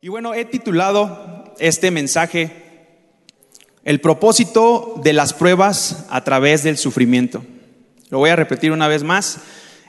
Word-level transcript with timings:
Y 0.00 0.08
bueno, 0.08 0.32
he 0.32 0.44
titulado 0.44 1.54
este 1.58 1.90
mensaje 1.90 2.52
El 3.82 4.00
propósito 4.00 4.94
de 5.02 5.12
las 5.12 5.34
pruebas 5.34 6.06
a 6.08 6.22
través 6.22 6.62
del 6.62 6.76
sufrimiento. 6.76 7.44
Lo 8.08 8.18
voy 8.18 8.30
a 8.30 8.36
repetir 8.36 8.70
una 8.70 8.86
vez 8.86 9.02
más. 9.02 9.40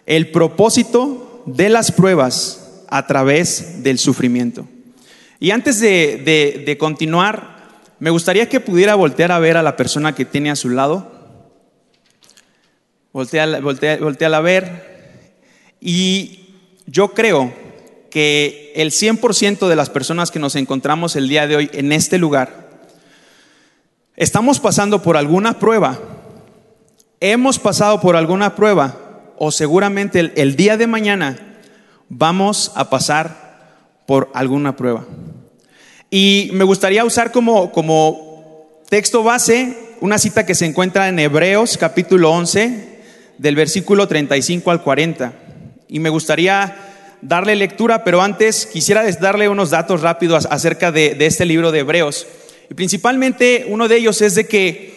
El 0.07 0.31
propósito 0.31 1.43
de 1.45 1.69
las 1.69 1.91
pruebas 1.91 2.85
a 2.89 3.05
través 3.05 3.83
del 3.83 3.99
sufrimiento. 3.99 4.67
Y 5.39 5.51
antes 5.51 5.79
de, 5.79 6.64
de 6.66 6.78
continuar, 6.80 7.70
me 8.00 8.10
gustaría 8.10 8.50
que 8.50 8.60
pudiera 8.60 8.96
voltear 8.96 9.32
a 9.32 9.38
ver 9.38 9.57
a 9.57 9.64
la 9.64 9.78
persona 9.78 10.16
que 10.16 10.26
tiene 10.26 10.50
a 10.50 10.55
su 10.55 10.70
lado. 10.70 11.12
Voltea, 13.14 13.60
voltea, 13.60 13.98
voltea 13.98 14.28
a 14.30 14.41
ver. 14.41 15.30
Y 15.80 16.55
yo 16.88 17.14
creo 17.14 17.68
que 18.10 18.73
el 18.76 18.91
100% 18.91 19.68
de 19.68 19.76
las 19.76 19.89
personas 19.89 20.32
que 20.32 20.39
nos 20.39 20.55
encontramos 20.55 21.16
el 21.16 21.30
día 21.30 21.48
de 21.48 21.55
hoy 21.55 21.70
en 21.73 21.91
este 21.91 22.17
lugar, 22.17 22.70
estamos 24.16 24.59
pasando 24.59 25.02
por 25.02 25.17
alguna 25.17 25.59
prueba, 25.59 26.00
hemos 27.20 27.59
pasado 27.59 28.02
por 28.02 28.16
alguna 28.16 28.55
prueba 28.55 28.98
o 29.38 29.52
seguramente 29.52 30.31
el, 30.36 30.55
día 30.55 30.77
de 30.77 30.88
mañana 30.88 31.58
vamos 32.09 32.72
a 32.76 32.90
pasar 32.90 33.94
por 34.05 34.30
alguna 34.34 34.76
prueba. 34.76 35.05
Y 36.09 36.50
me 36.53 36.64
gustaría 36.64 37.05
usar 37.05 37.31
como, 37.31 37.72
como 37.72 38.81
texto 38.89 39.23
base 39.23 39.78
una 40.02 40.17
cita 40.17 40.45
que 40.45 40.55
se 40.55 40.66
encuentra 40.66 41.09
en 41.09 41.20
Hebreos 41.20 41.78
capítulo 41.78 42.31
11 42.31 43.00
del 43.38 43.55
versículo 43.55 44.08
35 44.08 44.72
al 44.72 44.81
40. 44.81 45.34
Y 45.88 46.00
me 46.00 46.09
gustaría 46.09 46.88
darle 47.22 47.55
lectura, 47.55 48.04
pero 48.04 48.22
antes 48.22 48.66
quisiera 48.66 49.09
darle 49.14 49.50
unos 49.50 49.70
datos 49.70 50.02
rápidos 50.02 50.48
acerca 50.50 50.91
de, 50.91 51.16
este 51.20 51.45
libro 51.45 51.72
de 51.72 51.80
Hebreos. 51.80 52.28
Y 52.70 52.73
principalmente 52.73 53.66
uno 53.68 53.88
de 53.88 53.98
ellos 53.98 54.22
es 54.22 54.36
de 54.36 54.45
que 54.45 54.95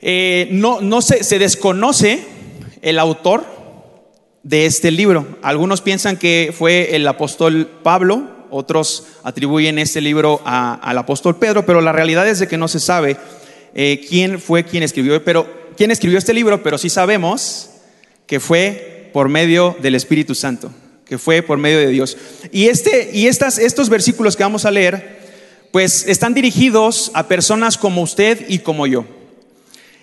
eh, 0.00 0.48
no, 0.50 1.02
se 1.02 1.38
desconoce 1.38 2.20
el 2.82 2.98
autor 2.98 3.44
de 4.42 4.66
este 4.66 4.90
libro. 4.90 5.38
Algunos 5.42 5.80
piensan 5.80 6.18
que 6.18 6.54
fue 6.56 6.94
el 6.94 7.06
apóstol 7.06 7.68
Pablo, 7.82 8.30
otros 8.50 9.06
atribuyen 9.24 9.78
este 9.78 10.00
libro 10.00 10.40
al 10.44 10.98
apóstol 10.98 11.36
Pedro, 11.36 11.66
pero 11.66 11.80
la 11.80 11.92
realidad 11.92 12.28
es 12.28 12.38
de 12.38 12.46
que 12.46 12.58
no 12.58 12.68
se 12.68 12.78
sabe 12.78 13.16
eh, 13.74 14.04
quién 14.08 14.38
fue 14.38 14.64
quien 14.64 14.82
escribió, 14.82 15.24
pero 15.24 15.48
quién 15.76 15.90
escribió 15.90 16.18
este 16.18 16.34
libro, 16.34 16.62
pero 16.62 16.78
sí 16.78 16.88
sabemos 16.88 17.70
que 18.26 18.38
fue 18.38 19.10
por 19.12 19.28
medio 19.28 19.76
del 19.80 19.96
Espíritu 19.96 20.34
Santo 20.34 20.70
que 21.04 21.18
fue 21.18 21.42
por 21.42 21.58
medio 21.58 21.78
de 21.78 21.88
Dios. 21.88 22.16
Y, 22.50 22.68
este, 22.68 23.10
y 23.12 23.26
estas, 23.26 23.58
estos 23.58 23.88
versículos 23.88 24.36
que 24.36 24.42
vamos 24.42 24.64
a 24.64 24.70
leer, 24.70 25.22
pues 25.70 26.06
están 26.06 26.34
dirigidos 26.34 27.10
a 27.14 27.26
personas 27.26 27.78
como 27.78 28.02
usted 28.02 28.46
y 28.48 28.60
como 28.60 28.86
yo. 28.86 29.04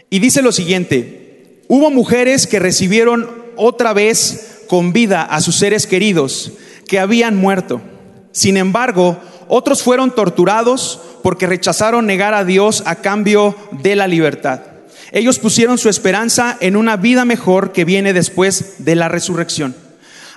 Y 0.10 0.20
dice 0.20 0.42
lo 0.42 0.52
siguiente, 0.52 1.62
hubo 1.68 1.90
mujeres 1.90 2.46
que 2.46 2.60
recibieron 2.60 3.30
otra 3.56 3.94
vez 3.94 4.64
con 4.68 4.94
vida 4.94 5.22
a 5.22 5.42
sus 5.42 5.56
seres 5.56 5.88
queridos 5.88 6.52
que 6.88 7.00
habían 7.00 7.38
muerto. 7.38 7.82
Sin 8.32 8.58
embargo, 8.58 9.18
otros 9.48 9.82
fueron 9.82 10.14
torturados 10.14 11.00
porque 11.24 11.48
rechazaron 11.48 12.06
negar 12.06 12.34
a 12.34 12.44
Dios 12.44 12.84
a 12.86 12.96
cambio 12.96 13.56
de 13.72 13.96
la 13.96 14.08
libertad. 14.08 14.62
Ellos 15.12 15.40
pusieron 15.40 15.78
su 15.78 15.90
esperanza 15.90 16.58
en 16.62 16.76
una 16.76 16.96
vida 16.98 17.26
mejor 17.26 17.72
que 17.72 17.86
viene 17.86 18.14
después 18.14 18.76
de 18.80 18.96
la 18.96 19.10
resurrección. 19.10 19.76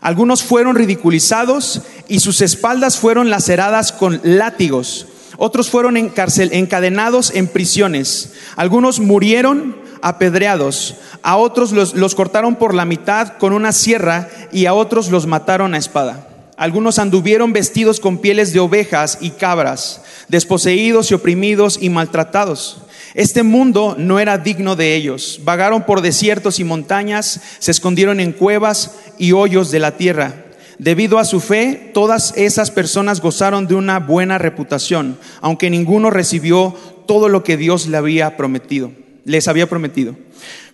Algunos 0.05 0.43
fueron 0.43 0.77
ridiculizados 0.77 1.81
y 2.09 2.21
sus 2.21 2.43
espaldas 2.43 2.99
fueron 2.99 3.31
laceradas 3.31 3.91
con 3.91 4.21
látigos. 4.23 5.07
Otros 5.39 5.71
fueron 5.71 5.97
encadenados 5.97 7.35
en 7.35 7.49
prisiones. 7.49 8.35
Algunos 8.55 9.01
murieron 9.01 9.75
apedreados. 10.03 10.97
A 11.23 11.39
otros 11.39 11.73
los, 11.73 11.95
los 11.95 12.15
cortaron 12.15 12.57
por 12.57 12.75
la 12.75 12.85
mitad 12.85 13.39
con 13.39 13.55
una 13.55 13.73
sierra 13.73 14.29
y 14.53 14.67
a 14.67 14.75
otros 14.75 15.11
los 15.11 15.27
mataron 15.27 15.73
a 15.73 15.79
espada. 15.79 16.29
Algunos 16.59 16.99
anduvieron 16.99 17.55
vestidos 17.55 17.99
con 17.99 18.19
pieles 18.19 18.53
de 18.53 18.61
ovejas 18.61 19.17
y 19.23 19.31
cabras, 19.31 20.03
desposeídos 20.29 21.11
y 21.11 21.15
oprimidos 21.15 21.79
y 21.81 21.89
maltratados. 21.89 22.84
Este 23.15 23.45
mundo 23.45 23.95
no 23.97 24.19
era 24.19 24.39
digno 24.39 24.75
de 24.75 24.97
ellos. 24.97 25.41
Vagaron 25.45 25.87
por 25.87 26.01
desiertos 26.01 26.59
y 26.59 26.65
montañas, 26.65 27.41
se 27.61 27.71
escondieron 27.71 28.19
en 28.19 28.33
cuevas 28.33 28.97
y 29.19 29.33
hoyos 29.33 29.71
de 29.71 29.79
la 29.79 29.97
tierra. 29.97 30.45
Debido 30.79 31.21
a 31.21 31.25
su 31.25 31.39
fe, 31.39 31.93
todas 31.95 32.37
esas 32.37 32.73
personas 32.73 33.21
gozaron 33.21 33.69
de 33.69 33.77
una 33.77 34.01
buena 34.01 34.39
reputación, 34.39 35.17
aunque 35.41 35.71
ninguno 35.71 36.11
recibió 36.11 36.75
todo 37.07 37.29
lo 37.29 37.45
que 37.45 37.57
Dios 37.57 37.87
le 37.87 37.97
había 37.97 38.37
prometido, 38.37 38.91
les 39.25 39.47
había 39.47 39.69
prometido. 39.69 40.17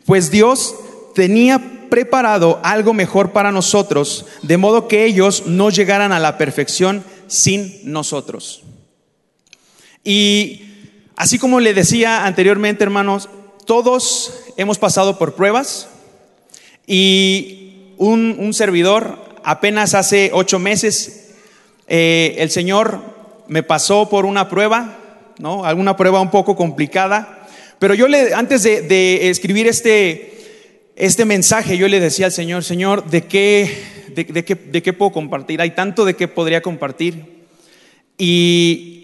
Pues 0.07 0.31
Dios 0.31 0.75
tenía 1.15 1.89
preparado 1.91 2.61
algo 2.63 2.95
mejor 2.95 3.33
para 3.33 3.53
nosotros, 3.53 4.25
de 4.43 4.57
modo 4.57 4.89
que 4.89 5.05
ellos 5.05 5.45
no 5.47 5.69
llegaran 5.69 6.13
a 6.13 6.21
la 6.21 6.39
perfección 6.39 7.05
sin 7.27 7.81
nosotros. 7.85 8.63
Y 10.03 10.70
Así 11.21 11.39
como 11.39 11.61
le 11.61 11.75
decía 11.75 12.25
anteriormente, 12.25 12.83
hermanos, 12.83 13.29
todos 13.67 14.33
hemos 14.57 14.79
pasado 14.79 15.19
por 15.19 15.35
pruebas 15.35 15.87
y 16.87 17.93
un, 17.99 18.55
servidor 18.55 19.19
apenas 19.45 19.93
hace 19.93 20.31
ocho 20.33 20.59
meses, 20.59 21.35
eh, 21.89 22.37
el 22.39 22.51
Señor 22.51 23.03
me 23.49 23.63
pasó 23.63 24.09
por 24.09 24.25
una 24.25 24.49
prueba, 24.49 24.97
¿no? 25.39 25.67
Alguna 25.67 25.95
prueba 25.95 26.23
un 26.23 26.31
poco 26.31 26.57
complicada, 26.57 27.47
pero 27.79 27.93
yo 27.93 28.09
le, 28.09 28.33
antes 28.33 28.63
de, 28.63 29.29
escribir 29.29 29.67
este, 29.67 30.39
este 30.97 31.27
mensaje, 31.27 31.77
yo 31.77 31.87
le 31.87 32.01
decía 32.01 32.25
al 32.25 32.33
Señor, 32.33 32.65
Señor, 32.65 33.11
¿de 33.11 33.27
qué, 33.27 33.71
de, 34.15 34.25
qué, 34.25 34.55
¿de 34.55 34.83
qué 34.83 34.93
puedo 34.95 35.13
compartir? 35.13 35.61
Hay 35.61 35.73
tanto 35.73 36.07
de 36.07 36.17
qué 36.17 36.29
podría 36.29 36.63
compartir. 36.63 37.45
Y 38.17 39.00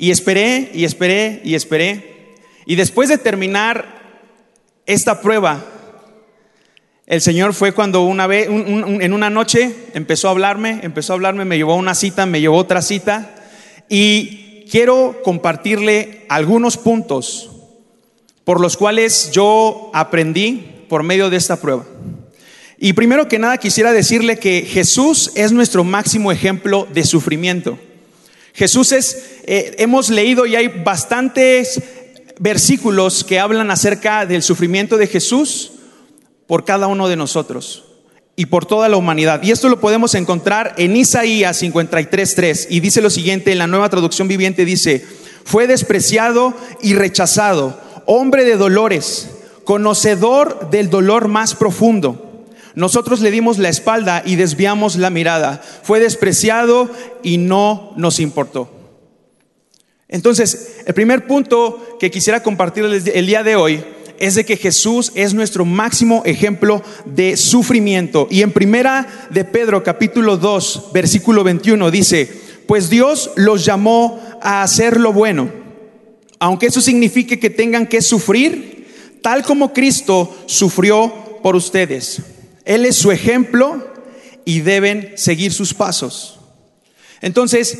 y 0.00 0.10
esperé 0.10 0.70
y 0.72 0.84
esperé 0.84 1.42
y 1.44 1.54
esperé. 1.54 2.38
Y 2.64 2.76
después 2.76 3.10
de 3.10 3.18
terminar 3.18 4.00
esta 4.86 5.20
prueba, 5.20 5.62
el 7.06 7.20
Señor 7.20 7.52
fue 7.52 7.72
cuando 7.72 8.02
una 8.04 8.26
vez, 8.26 8.48
en 8.48 9.12
una 9.12 9.28
noche, 9.28 9.74
empezó 9.92 10.28
a 10.28 10.30
hablarme, 10.30 10.80
empezó 10.82 11.12
a 11.12 11.16
hablarme, 11.16 11.44
me 11.44 11.58
llevó 11.58 11.74
a 11.74 11.76
una 11.76 11.94
cita, 11.94 12.24
me 12.24 12.40
llevó 12.40 12.56
otra 12.56 12.80
cita. 12.80 13.34
Y 13.90 14.64
quiero 14.70 15.20
compartirle 15.22 16.24
algunos 16.30 16.78
puntos 16.78 17.50
por 18.44 18.58
los 18.58 18.78
cuales 18.78 19.30
yo 19.32 19.90
aprendí 19.92 20.86
por 20.88 21.02
medio 21.02 21.28
de 21.28 21.36
esta 21.36 21.60
prueba. 21.60 21.84
Y 22.78 22.94
primero 22.94 23.28
que 23.28 23.38
nada 23.38 23.58
quisiera 23.58 23.92
decirle 23.92 24.38
que 24.38 24.62
Jesús 24.62 25.30
es 25.34 25.52
nuestro 25.52 25.84
máximo 25.84 26.32
ejemplo 26.32 26.88
de 26.90 27.04
sufrimiento. 27.04 27.78
Jesús 28.54 28.92
es, 28.92 29.29
eh, 29.52 29.74
hemos 29.78 30.10
leído 30.10 30.46
y 30.46 30.54
hay 30.54 30.68
bastantes 30.68 31.82
versículos 32.38 33.24
que 33.24 33.40
hablan 33.40 33.72
acerca 33.72 34.24
del 34.24 34.44
sufrimiento 34.44 34.96
de 34.96 35.08
Jesús 35.08 35.72
por 36.46 36.64
cada 36.64 36.86
uno 36.86 37.08
de 37.08 37.16
nosotros 37.16 37.82
y 38.36 38.46
por 38.46 38.64
toda 38.64 38.88
la 38.88 38.96
humanidad. 38.96 39.42
Y 39.42 39.50
esto 39.50 39.68
lo 39.68 39.80
podemos 39.80 40.14
encontrar 40.14 40.74
en 40.78 40.94
Isaías 40.96 41.60
53.3 41.60 42.68
y 42.70 42.78
dice 42.78 43.00
lo 43.00 43.10
siguiente, 43.10 43.50
en 43.50 43.58
la 43.58 43.66
nueva 43.66 43.88
traducción 43.88 44.28
viviente 44.28 44.64
dice, 44.64 45.04
fue 45.44 45.66
despreciado 45.66 46.54
y 46.80 46.94
rechazado, 46.94 47.76
hombre 48.06 48.44
de 48.44 48.56
dolores, 48.56 49.30
conocedor 49.64 50.70
del 50.70 50.90
dolor 50.90 51.26
más 51.26 51.56
profundo 51.56 52.28
nosotros 52.76 53.20
le 53.20 53.32
dimos 53.32 53.58
la 53.58 53.68
espalda 53.68 54.22
y 54.24 54.36
desviamos 54.36 54.94
la 54.94 55.10
mirada. 55.10 55.60
Fue 55.82 55.98
despreciado 55.98 56.88
y 57.24 57.38
no 57.38 57.92
nos 57.96 58.20
importó. 58.20 58.79
Entonces, 60.10 60.82
el 60.84 60.92
primer 60.92 61.26
punto 61.26 61.96
que 62.00 62.10
quisiera 62.10 62.42
compartir 62.42 62.84
el 62.84 63.26
día 63.26 63.42
de 63.44 63.56
hoy 63.56 63.82
es 64.18 64.34
de 64.34 64.44
que 64.44 64.56
Jesús 64.56 65.12
es 65.14 65.32
nuestro 65.32 65.64
máximo 65.64 66.22
ejemplo 66.26 66.82
de 67.06 67.36
sufrimiento. 67.36 68.26
Y 68.30 68.42
en 68.42 68.52
primera 68.52 69.28
de 69.30 69.44
Pedro 69.44 69.82
capítulo 69.82 70.36
2, 70.36 70.90
versículo 70.92 71.44
21 71.44 71.90
dice, 71.90 72.28
pues 72.66 72.90
Dios 72.90 73.30
los 73.36 73.64
llamó 73.64 74.20
a 74.42 74.62
hacer 74.62 74.98
lo 74.98 75.12
bueno, 75.12 75.50
aunque 76.38 76.66
eso 76.66 76.80
signifique 76.80 77.38
que 77.38 77.50
tengan 77.50 77.86
que 77.86 78.02
sufrir, 78.02 78.88
tal 79.22 79.44
como 79.44 79.72
Cristo 79.72 80.36
sufrió 80.46 81.38
por 81.42 81.54
ustedes. 81.54 82.20
Él 82.64 82.84
es 82.84 82.96
su 82.96 83.12
ejemplo 83.12 83.86
y 84.44 84.60
deben 84.60 85.12
seguir 85.16 85.52
sus 85.52 85.72
pasos. 85.72 86.40
Entonces, 87.22 87.78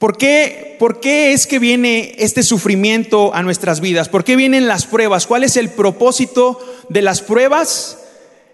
¿por 0.00 0.16
qué, 0.16 0.76
¿por 0.78 0.98
qué 0.98 1.32
es 1.32 1.46
que 1.46 1.58
viene 1.60 2.14
este 2.18 2.42
sufrimiento 2.42 3.32
a 3.34 3.42
nuestras 3.42 3.80
vidas? 3.80 4.08
¿Por 4.08 4.24
qué 4.24 4.34
vienen 4.34 4.66
las 4.66 4.86
pruebas? 4.86 5.26
¿Cuál 5.26 5.44
es 5.44 5.56
el 5.56 5.68
propósito 5.68 6.58
de 6.88 7.02
las 7.02 7.20
pruebas 7.20 7.98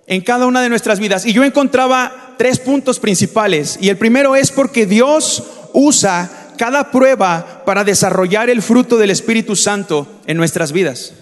en 0.08 0.20
cada 0.22 0.46
una 0.46 0.60
de 0.60 0.68
nuestras 0.68 0.98
vidas? 0.98 1.24
Y 1.24 1.32
yo 1.32 1.44
encontraba 1.44 2.34
tres 2.36 2.58
puntos 2.58 2.98
principales. 2.98 3.78
Y 3.80 3.90
el 3.90 3.96
primero 3.96 4.34
es 4.34 4.50
porque 4.50 4.86
Dios 4.86 5.44
usa 5.72 6.52
cada 6.58 6.90
prueba 6.90 7.62
para 7.64 7.84
desarrollar 7.84 8.50
el 8.50 8.60
fruto 8.60 8.96
del 8.96 9.10
Espíritu 9.10 9.54
Santo 9.54 10.08
en 10.26 10.36
nuestras 10.36 10.72
vidas. 10.72 11.12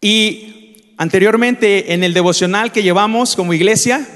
Y 0.00 0.92
anteriormente 0.96 1.92
en 1.92 2.04
el 2.04 2.14
devocional 2.14 2.70
que 2.70 2.84
llevamos 2.84 3.34
como 3.34 3.52
iglesia, 3.52 4.06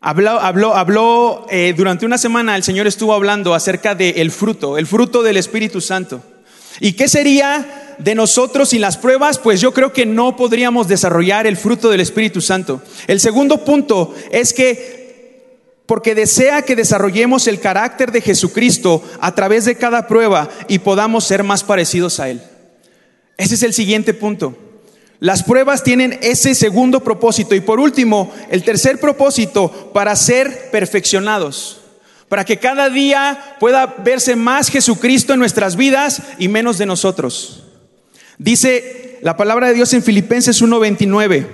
habló, 0.00 0.40
habló, 0.40 0.74
habló 0.74 1.46
eh, 1.50 1.74
durante 1.76 2.06
una 2.06 2.18
semana 2.18 2.56
el 2.56 2.62
Señor 2.62 2.86
estuvo 2.86 3.12
hablando 3.12 3.54
acerca 3.54 3.94
del 3.94 4.30
fruto, 4.30 4.78
el 4.78 4.86
fruto 4.86 5.22
del 5.22 5.36
Espíritu 5.36 5.80
Santo. 5.80 6.22
¿Y 6.80 6.92
qué 6.92 7.08
sería 7.08 7.96
de 7.98 8.14
nosotros 8.14 8.68
sin 8.70 8.80
las 8.80 8.96
pruebas? 8.96 9.38
Pues 9.38 9.60
yo 9.60 9.74
creo 9.74 9.92
que 9.92 10.06
no 10.06 10.36
podríamos 10.36 10.86
desarrollar 10.86 11.46
el 11.46 11.56
fruto 11.56 11.90
del 11.90 12.00
Espíritu 12.00 12.40
Santo. 12.40 12.82
El 13.06 13.20
segundo 13.20 13.64
punto 13.64 14.14
es 14.30 14.52
que 14.52 14.98
porque 15.86 16.14
desea 16.14 16.62
que 16.62 16.76
desarrollemos 16.76 17.46
el 17.46 17.60
carácter 17.60 18.12
de 18.12 18.20
Jesucristo 18.20 19.02
a 19.20 19.34
través 19.34 19.64
de 19.64 19.76
cada 19.76 20.06
prueba 20.06 20.50
y 20.68 20.80
podamos 20.80 21.24
ser 21.24 21.42
más 21.42 21.64
parecidos 21.64 22.20
a 22.20 22.28
Él. 22.28 22.42
Ese 23.38 23.54
es 23.54 23.62
el 23.62 23.72
siguiente 23.72 24.12
punto. 24.12 24.67
Las 25.20 25.42
pruebas 25.42 25.82
tienen 25.82 26.18
ese 26.22 26.54
segundo 26.54 27.00
propósito. 27.00 27.54
Y 27.54 27.60
por 27.60 27.80
último, 27.80 28.32
el 28.50 28.62
tercer 28.62 29.00
propósito, 29.00 29.90
para 29.92 30.14
ser 30.14 30.70
perfeccionados. 30.70 31.80
Para 32.28 32.44
que 32.44 32.58
cada 32.58 32.88
día 32.90 33.56
pueda 33.58 33.86
verse 34.04 34.36
más 34.36 34.68
Jesucristo 34.68 35.32
en 35.32 35.40
nuestras 35.40 35.76
vidas 35.76 36.22
y 36.38 36.48
menos 36.48 36.78
de 36.78 36.86
nosotros. 36.86 37.64
Dice 38.38 39.18
la 39.22 39.36
palabra 39.36 39.68
de 39.68 39.74
Dios 39.74 39.92
en 39.94 40.02
Filipenses 40.02 40.62
1:29. 40.62 41.46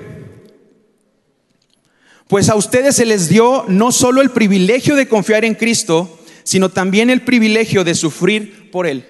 Pues 2.28 2.48
a 2.48 2.56
ustedes 2.56 2.96
se 2.96 3.06
les 3.06 3.28
dio 3.28 3.64
no 3.68 3.92
solo 3.92 4.20
el 4.20 4.30
privilegio 4.30 4.96
de 4.96 5.08
confiar 5.08 5.44
en 5.44 5.54
Cristo, 5.54 6.18
sino 6.42 6.70
también 6.70 7.08
el 7.08 7.22
privilegio 7.22 7.84
de 7.84 7.94
sufrir 7.94 8.70
por 8.70 8.86
Él. 8.86 9.06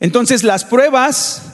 Entonces 0.00 0.44
las 0.44 0.64
pruebas, 0.64 1.49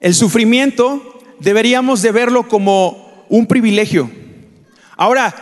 el 0.00 0.14
sufrimiento, 0.14 1.20
deberíamos 1.40 2.02
de 2.02 2.12
verlo 2.12 2.48
como 2.48 3.24
un 3.28 3.46
privilegio. 3.46 4.10
Ahora, 4.96 5.34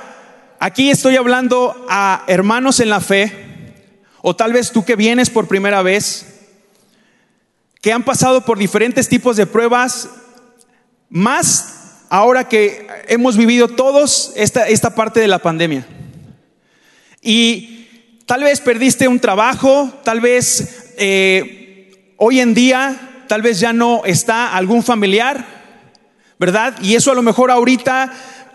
aquí 0.59 0.91
estoy 0.91 1.17
hablando 1.17 1.87
a 1.89 2.25
hermanos 2.27 2.81
en 2.81 2.91
la 2.91 3.01
fe, 3.01 3.33
o 4.23 4.35
tal 4.35 4.53
vez 4.53 4.73
tú 4.73 4.85
que 4.85 4.97
vienes 4.97 5.31
por 5.31 5.49
primera 5.49 5.83
vez, 5.83 6.27
que 7.81 7.93
han 7.93 8.05
pasado 8.05 8.45
por 8.45 8.59
diferentes 8.59 9.09
tipos 9.09 9.37
de 9.37 9.47
pruebas, 9.47 10.09
más 11.11 12.07
ahora 12.09 12.49
que 12.49 12.87
hemos 13.09 13.37
vivido 13.37 13.69
todos 13.69 14.33
esta, 14.37 14.69
esta 14.69 14.95
parte 14.95 15.21
de 15.21 15.29
la 15.29 15.41
pandemia. 15.41 15.87
Y 17.21 17.89
tal 18.27 18.43
vez 18.43 18.61
perdiste 18.61 19.09
un 19.09 19.21
trabajo, 19.21 19.93
tal 20.05 20.21
vez 20.21 20.95
eh, 20.97 22.15
hoy 22.17 22.41
en 22.41 22.55
día, 22.55 23.14
tal 23.27 23.43
vez 23.43 23.61
ya 23.61 23.73
no 23.73 24.03
está 24.05 24.55
algún 24.55 24.83
familiar, 24.83 25.47
¿verdad? 26.39 26.75
Y 26.83 26.95
eso 26.95 27.11
a 27.11 27.15
lo 27.15 27.23
mejor 27.23 27.51
ahorita 27.51 28.13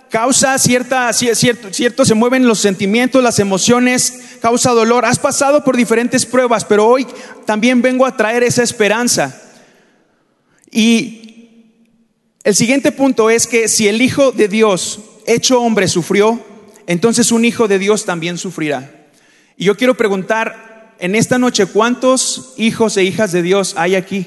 causa 0.10 0.58
cierta, 0.58 1.12
cierto, 1.14 1.72
cierto, 1.72 2.06
se 2.06 2.16
mueven 2.16 2.48
los 2.48 2.60
sentimientos, 2.60 3.24
las 3.24 3.40
emociones, 3.40 4.38
causa 4.42 4.72
dolor. 4.72 5.06
Has 5.06 5.20
pasado 5.20 5.64
por 5.64 5.78
diferentes 5.78 6.26
pruebas, 6.26 6.66
pero 6.66 6.88
hoy 6.88 7.08
también 7.46 7.82
vengo 7.82 8.06
a 8.06 8.18
traer 8.18 8.44
esa 8.44 8.64
esperanza. 8.64 9.40
Y 10.72 11.20
el 12.44 12.56
siguiente 12.56 12.92
punto 12.92 13.30
es 13.30 13.48
que 13.48 13.68
si 13.68 13.88
el 13.88 14.02
Hijo 14.02 14.32
de 14.32 14.48
Dios, 14.48 15.00
hecho 15.28 15.62
hombre, 15.62 15.88
sufrió, 15.88 16.44
entonces 16.88 17.32
un 17.32 17.46
Hijo 17.46 17.68
de 17.68 17.80
Dios 17.80 18.06
también 18.06 18.38
sufrirá. 18.38 18.92
Y 19.58 19.66
yo 19.66 19.78
quiero 19.78 19.96
preguntar 19.96 20.96
en 21.00 21.16
esta 21.16 21.38
noche, 21.38 21.66
¿cuántos 21.66 22.54
hijos 22.58 22.98
e 22.98 23.04
hijas 23.04 23.32
de 23.32 23.42
Dios 23.42 23.74
hay 23.78 23.96
aquí? 23.96 24.26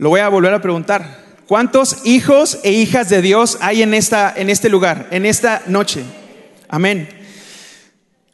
Lo 0.00 0.08
voy 0.08 0.20
a 0.20 0.30
volver 0.30 0.54
a 0.54 0.62
preguntar. 0.62 1.20
¿Cuántos 1.46 2.06
hijos 2.06 2.58
e 2.62 2.72
hijas 2.72 3.10
de 3.10 3.20
Dios 3.20 3.58
hay 3.60 3.82
en, 3.82 3.92
esta, 3.92 4.32
en 4.34 4.48
este 4.48 4.70
lugar, 4.70 5.08
en 5.10 5.26
esta 5.26 5.60
noche? 5.66 6.02
Amén. 6.70 7.06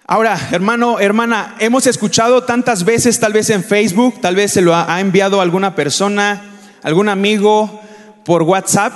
Ahora, 0.06 0.38
hermano, 0.52 1.00
hermana, 1.00 1.56
hemos 1.58 1.88
escuchado 1.88 2.44
tantas 2.44 2.84
veces, 2.84 3.18
tal 3.18 3.32
vez 3.32 3.50
en 3.50 3.64
Facebook, 3.64 4.20
tal 4.20 4.36
vez 4.36 4.52
se 4.52 4.62
lo 4.62 4.76
ha 4.76 5.00
enviado 5.00 5.40
alguna 5.40 5.74
persona, 5.74 6.40
algún 6.84 7.08
amigo 7.08 7.82
por 8.24 8.44
WhatsApp 8.44 8.92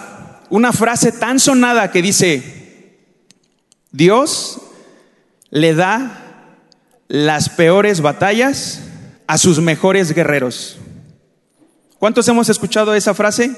una 0.48 0.72
frase 0.72 1.10
tan 1.10 1.40
sonada 1.40 1.90
que 1.90 2.02
dice, 2.02 2.96
Dios 3.90 4.60
le 5.50 5.74
da 5.74 6.46
las 7.08 7.48
peores 7.48 8.00
batallas 8.00 8.82
a 9.26 9.38
sus 9.38 9.58
mejores 9.58 10.12
guerreros. 10.12 10.79
¿Cuántos 12.00 12.26
hemos 12.28 12.48
escuchado 12.48 12.94
esa 12.94 13.12
frase? 13.12 13.54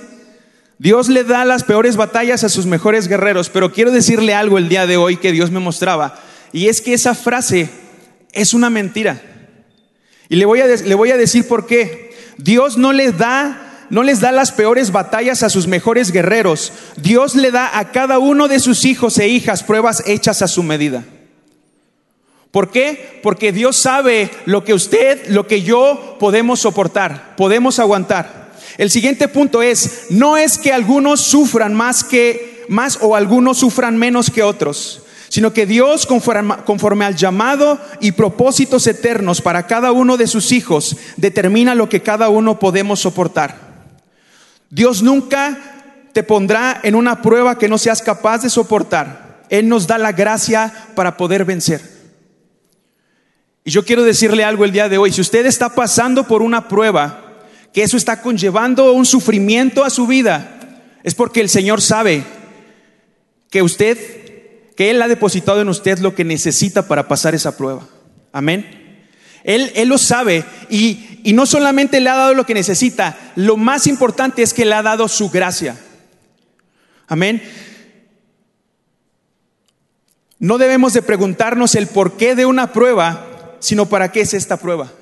Dios 0.77 1.09
le 1.09 1.23
da 1.23 1.45
las 1.45 1.63
peores 1.63 1.95
batallas 1.95 2.43
a 2.43 2.49
sus 2.49 2.67
mejores 2.67 3.07
guerreros, 3.07 3.49
pero 3.49 3.73
quiero 3.73 3.93
decirle 3.93 4.35
algo 4.35 4.59
el 4.59 4.69
día 4.69 4.85
de 4.85 4.97
hoy 4.97 5.17
que 5.17 5.31
Dios 5.31 5.53
me 5.53 5.61
mostraba, 5.61 6.19
y 6.53 6.67
es 6.67 6.81
que 6.81 6.93
esa 6.93 7.15
frase 7.15 7.71
es 8.33 8.53
una 8.53 8.69
mentira. 8.69 9.23
Y 10.29 10.35
le 10.35 10.45
voy 10.45 10.61
a, 10.61 10.67
le 10.67 10.95
voy 10.97 11.13
a 11.13 11.17
decir 11.17 11.47
por 11.47 11.67
qué. 11.67 12.17
Dios 12.37 12.77
no 12.79 12.93
le 12.93 13.13
da 13.13 13.87
no 13.91 14.03
les 14.03 14.21
da 14.21 14.33
las 14.33 14.51
peores 14.51 14.91
batallas 14.91 15.45
a 15.45 15.51
sus 15.51 15.69
mejores 15.69 16.11
guerreros. 16.11 16.73
Dios 16.97 17.37
le 17.37 17.53
da 17.53 17.79
a 17.79 17.93
cada 17.93 18.19
uno 18.19 18.49
de 18.49 18.59
sus 18.59 18.87
hijos 18.87 19.19
e 19.19 19.29
hijas 19.29 19.63
pruebas 19.63 20.03
hechas 20.07 20.43
a 20.43 20.49
su 20.49 20.65
medida. 20.65 21.05
¿Por 22.53 22.71
qué? 22.71 23.19
Porque 23.23 23.51
Dios 23.51 23.77
sabe 23.77 24.31
lo 24.45 24.63
que 24.63 24.75
usted, 24.75 25.27
lo 25.29 25.47
que 25.47 25.63
yo 25.63 26.19
podemos 26.21 26.61
soportar, 26.61 27.35
podemos 27.35 27.79
aguantar. 27.79 28.53
El 28.77 28.91
siguiente 28.91 29.27
punto 29.27 29.63
es, 29.63 30.07
no 30.11 30.37
es 30.37 30.59
que 30.59 30.71
algunos 30.71 31.23
sufran 31.23 31.75
más 31.75 32.05
que 32.05 32.65
más 32.69 32.99
o 33.01 33.17
algunos 33.17 33.59
sufran 33.59 33.97
menos 33.97 34.31
que 34.31 34.43
otros, 34.43 35.03
sino 35.31 35.55
que 35.55 35.65
Dios 35.65 36.05
conforme, 36.05 36.57
conforme, 36.67 37.07
al 37.07 37.17
llamado 37.17 37.81
y 38.01 38.13
propósitos 38.13 38.87
eternos 38.87 39.41
para 39.41 39.67
cada 39.67 39.91
uno 39.91 40.19
de 40.19 40.27
sus 40.27 40.53
hijos 40.53 40.97
determina 41.17 41.75
lo 41.75 41.89
que 41.89 42.03
cada 42.03 42.29
uno 42.29 42.59
podemos 42.59 43.01
soportar. 43.01 43.57
Dios 44.69 45.03
nunca 45.03 45.59
te 46.13 46.23
pondrá 46.23 46.81
en 46.83 46.97
una 46.97 47.23
prueba 47.23 47.59
que 47.59 47.69
no 47.69 47.79
seas 47.79 48.03
capaz 48.03 48.43
de 48.43 48.51
soportar. 48.51 49.41
Él 49.49 49.69
nos 49.69 49.87
da 49.87 49.97
la 49.97 50.13
gracia 50.13 50.73
para 50.95 51.17
poder 51.17 51.47
vencer. 51.47 52.02
Y 53.65 53.71
yo 53.71 53.85
quiero 53.85 54.03
decirle 54.03 54.45
algo 54.45 54.65
el 54.65 54.73
día 54.73 54.89
de 54.89 54.99
hoy. 54.99 55.13
Si 55.13 55.21
usted 55.21 55.47
está 55.47 55.75
pasando 55.75 56.27
por 56.27 56.43
una 56.43 56.69
prueba, 56.69 57.33
que 57.73 57.83
eso 57.83 57.97
está 57.97 58.21
conllevando 58.21 58.93
un 58.93 59.07
sufrimiento 59.07 59.85
a 59.85 59.91
su 59.91 60.07
vida, 60.07 60.59
es 61.03 61.15
porque 61.15 61.41
el 61.41 61.49
Señor 61.49 61.81
sabe 61.81 62.25
que 63.51 63.63
usted, 63.63 63.99
que 64.77 64.91
Él 64.91 65.01
ha 65.01 65.09
depositado 65.09 65.61
en 65.61 65.69
usted 65.69 65.99
lo 65.99 66.15
que 66.15 66.25
necesita 66.25 66.89
para 66.89 67.09
pasar 67.09 67.35
esa 67.35 67.57
prueba. 67.57 67.87
Amén. 68.33 68.79
Él, 69.45 69.73
lo 69.89 69.99
sabe 69.99 70.45
y, 70.71 71.21
y 71.25 71.33
no 71.33 71.47
solamente 71.47 72.01
le 72.01 72.11
ha 72.11 72.17
dado 72.17 72.35
lo 72.35 72.47
que 72.47 72.55
necesita, 72.55 73.19
lo 73.35 73.57
más 73.57 73.87
importante 73.87 74.43
es 74.43 74.55
que 74.55 74.65
le 74.65 74.75
ha 74.75 74.83
dado 74.83 75.09
su 75.09 75.31
gracia. 75.31 75.77
Amén. 77.09 77.43
No 80.39 80.59
debemos 80.59 80.93
de 80.93 81.03
preguntarnos 81.03 81.75
el 81.75 81.89
porqué 81.89 82.35
de 82.35 82.47
una 82.47 82.73
prueba, 82.73 83.32
sino 83.63 83.87
para 83.87 84.11
qué 84.11 84.21
es 84.21 84.35
esta 84.35 84.59
prueba. 84.59 84.93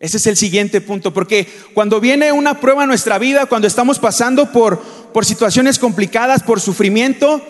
Ese 0.00 0.16
es 0.16 0.26
el 0.26 0.36
siguiente 0.36 0.80
punto, 0.80 1.14
porque 1.14 1.46
cuando 1.72 2.00
viene 2.00 2.32
una 2.32 2.60
prueba 2.60 2.82
en 2.82 2.88
nuestra 2.88 3.18
vida, 3.18 3.46
cuando 3.46 3.68
estamos 3.68 4.00
pasando 4.00 4.50
por, 4.50 4.80
por 4.80 5.24
situaciones 5.24 5.78
complicadas, 5.78 6.42
por 6.42 6.60
sufrimiento, 6.60 7.40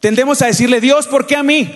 tendemos 0.00 0.40
a 0.42 0.46
decirle, 0.46 0.80
Dios, 0.80 1.08
¿por 1.08 1.26
qué 1.26 1.34
a 1.34 1.42
mí? 1.42 1.74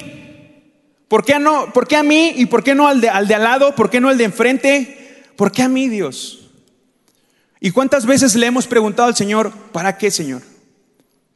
¿Por 1.09 1.25
qué, 1.25 1.41
no, 1.41 1.73
¿Por 1.73 1.89
qué 1.89 1.97
a 1.97 2.05
mí 2.05 2.35
y 2.37 2.47
por 2.47 2.63
qué 2.63 2.77
no 2.77 2.87
al 2.87 3.01
de, 3.01 3.09
al 3.09 3.27
de 3.27 3.35
al 3.35 3.43
lado? 3.43 3.75
¿Por 3.75 3.91
qué 3.91 4.01
no 4.01 4.09
al 4.09 4.17
de 4.17 4.25
enfrente? 4.25 5.25
¿Por 5.35 5.51
qué 5.51 5.63
a 5.63 5.69
mí, 5.69 5.89
Dios? 5.89 6.49
¿Y 7.59 7.73
cuántas 7.73 8.07
veces 8.07 8.37
le 8.37 8.47
hemos 8.47 8.69
preguntado 8.69 9.09
al 9.09 9.17
Señor, 9.17 9.53
¿para 9.73 9.99
qué, 9.99 10.13
Señor? 10.13 10.43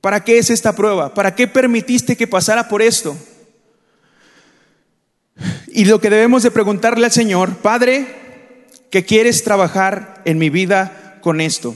¿Para 0.01 0.23
qué 0.23 0.39
es 0.39 0.51
esta 0.51 0.77
prueba? 0.77 1.13
¿Para 1.13 1.35
qué 1.35 1.49
permitiste 1.49 2.17
que 2.17 2.29
pasara 2.29 2.69
por 2.69 2.83
esto? 2.83 3.17
Y 5.69 5.87
lo 5.87 6.01
que 6.01 6.11
debemos 6.11 6.43
de 6.43 6.51
preguntarle 6.51 7.07
al 7.07 7.13
Señor, 7.13 7.57
Padre, 7.57 8.07
¿qué 8.91 9.05
quieres 9.05 9.43
trabajar 9.43 10.23
en 10.25 10.39
mi 10.39 10.51
vida 10.51 11.19
con 11.21 11.41
esto? 11.41 11.75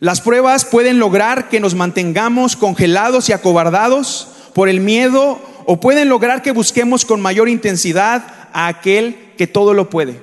Las 0.00 0.20
pruebas 0.20 0.64
pueden 0.64 0.98
lograr 1.00 1.48
que 1.48 1.58
nos 1.58 1.74
mantengamos 1.74 2.54
congelados 2.54 3.28
y 3.28 3.32
acobardados 3.32 4.28
por 4.54 4.68
el 4.68 4.80
miedo 4.80 5.40
o 5.66 5.80
pueden 5.80 6.08
lograr 6.08 6.42
que 6.42 6.52
busquemos 6.52 7.04
con 7.04 7.20
mayor 7.20 7.48
intensidad 7.48 8.48
a 8.52 8.68
aquel 8.68 9.34
que 9.36 9.48
todo 9.48 9.74
lo 9.74 9.90
puede. 9.90 10.22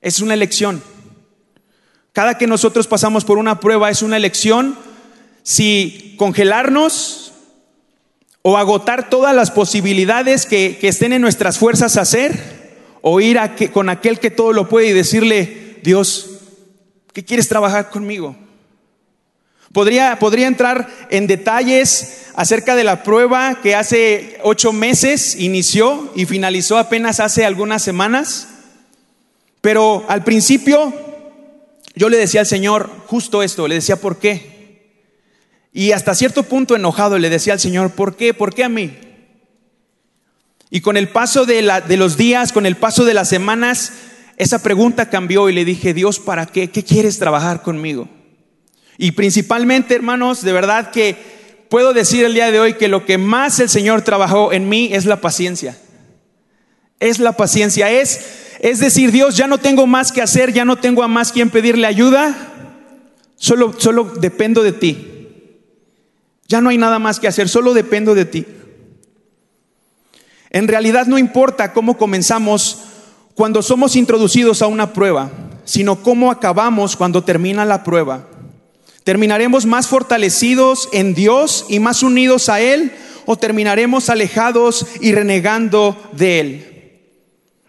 Es 0.00 0.20
una 0.20 0.34
elección. 0.34 0.82
Cada 2.12 2.38
que 2.38 2.46
nosotros 2.46 2.86
pasamos 2.86 3.26
por 3.26 3.36
una 3.36 3.60
prueba 3.60 3.90
es 3.90 4.00
una 4.00 4.16
elección 4.16 4.78
si 5.42 6.14
congelarnos 6.16 7.25
o 8.48 8.56
agotar 8.56 9.10
todas 9.10 9.34
las 9.34 9.50
posibilidades 9.50 10.46
que, 10.46 10.78
estén 10.82 11.12
en 11.12 11.20
nuestras 11.20 11.58
fuerzas 11.58 11.96
a 11.96 12.02
hacer, 12.02 12.78
o 13.02 13.20
ir 13.20 13.40
a 13.40 13.56
que, 13.56 13.72
con 13.72 13.88
aquel 13.88 14.20
que 14.20 14.30
todo 14.30 14.52
lo 14.52 14.68
puede 14.68 14.86
y 14.86 14.92
decirle, 14.92 15.80
Dios, 15.82 16.30
¿qué 17.12 17.24
quieres 17.24 17.48
trabajar 17.48 17.90
conmigo? 17.90 18.36
Podría, 19.72 20.20
podría 20.20 20.46
entrar 20.46 20.88
en 21.10 21.26
detalles 21.26 22.26
acerca 22.36 22.76
de 22.76 22.84
la 22.84 23.02
prueba 23.02 23.58
que 23.64 23.74
hace 23.74 24.38
ocho 24.44 24.72
meses 24.72 25.34
inició 25.40 26.12
y 26.14 26.24
finalizó 26.24 26.78
apenas 26.78 27.18
hace 27.18 27.44
algunas 27.44 27.82
semanas, 27.82 28.46
pero 29.60 30.04
al 30.06 30.22
principio 30.22 30.94
yo 31.96 32.08
le 32.08 32.16
decía 32.16 32.42
al 32.42 32.46
Señor 32.46 32.90
justo 33.08 33.42
esto, 33.42 33.66
le 33.66 33.74
decía, 33.74 33.96
¿por 33.96 34.20
qué? 34.20 34.55
Y 35.76 35.92
hasta 35.92 36.14
cierto 36.14 36.44
punto 36.44 36.74
enojado 36.74 37.18
le 37.18 37.28
decía 37.28 37.52
al 37.52 37.60
Señor, 37.60 37.90
¿por 37.90 38.16
qué? 38.16 38.32
¿Por 38.32 38.54
qué 38.54 38.64
a 38.64 38.70
mí? 38.70 38.96
Y 40.70 40.80
con 40.80 40.96
el 40.96 41.10
paso 41.10 41.44
de, 41.44 41.60
los 41.98 42.16
días, 42.16 42.50
con 42.50 42.64
el 42.64 42.76
paso 42.76 43.04
de 43.04 43.12
las 43.12 43.28
semanas, 43.28 43.92
esa 44.38 44.62
pregunta 44.62 45.10
cambió 45.10 45.50
y 45.50 45.52
le 45.52 45.66
dije, 45.66 45.92
Dios, 45.92 46.18
¿para 46.18 46.46
qué? 46.46 46.70
¿Qué 46.70 46.82
quieres 46.82 47.18
trabajar 47.18 47.60
conmigo? 47.60 48.08
Y 48.96 49.10
principalmente, 49.10 49.94
hermanos, 49.94 50.40
de 50.40 50.54
verdad 50.54 50.92
que 50.92 51.14
puedo 51.68 51.92
decir 51.92 52.24
el 52.24 52.32
día 52.32 52.50
de 52.50 52.58
hoy 52.58 52.72
que 52.72 52.88
lo 52.88 53.04
que 53.04 53.18
más 53.18 53.60
el 53.60 53.68
Señor 53.68 54.00
trabajó 54.00 54.54
en 54.54 54.70
mí 54.70 54.88
es 54.94 55.04
la 55.04 55.20
paciencia. 55.20 55.76
Es 57.00 57.18
la 57.18 57.32
paciencia. 57.32 57.90
Es, 57.90 58.56
es 58.60 58.80
decir, 58.80 59.12
Dios, 59.12 59.36
ya 59.36 59.46
no 59.46 59.58
tengo 59.58 59.86
más 59.86 60.10
que 60.10 60.22
hacer, 60.22 60.54
ya 60.54 60.64
no 60.64 60.76
tengo 60.76 61.02
a 61.02 61.08
más 61.08 61.32
quien 61.32 61.50
pedirle 61.50 61.86
ayuda, 61.86 62.34
solo, 63.36 63.74
solo 63.78 64.04
dependo 64.04 64.62
de 64.62 64.72
ti. 64.72 65.12
Ya 66.48 66.60
no 66.60 66.70
hay 66.70 66.78
nada 66.78 66.98
más 66.98 67.18
que 67.20 67.28
hacer, 67.28 67.48
solo 67.48 67.74
dependo 67.74 68.14
de 68.14 68.24
ti. 68.24 68.46
En 70.50 70.68
realidad 70.68 71.06
no 71.06 71.18
importa 71.18 71.72
cómo 71.72 71.98
comenzamos 71.98 72.84
cuando 73.34 73.62
somos 73.62 73.96
introducidos 73.96 74.62
a 74.62 74.66
una 74.66 74.92
prueba, 74.92 75.30
sino 75.64 76.02
cómo 76.02 76.30
acabamos 76.30 76.96
cuando 76.96 77.24
termina 77.24 77.64
la 77.64 77.84
prueba. 77.84 78.28
¿Terminaremos 79.04 79.66
más 79.66 79.86
fortalecidos 79.86 80.88
en 80.92 81.14
Dios 81.14 81.66
y 81.68 81.78
más 81.78 82.02
unidos 82.02 82.48
a 82.48 82.60
Él 82.60 82.92
o 83.26 83.36
terminaremos 83.36 84.08
alejados 84.08 84.86
y 85.00 85.12
renegando 85.12 85.96
de 86.12 86.40
Él? 86.40 86.72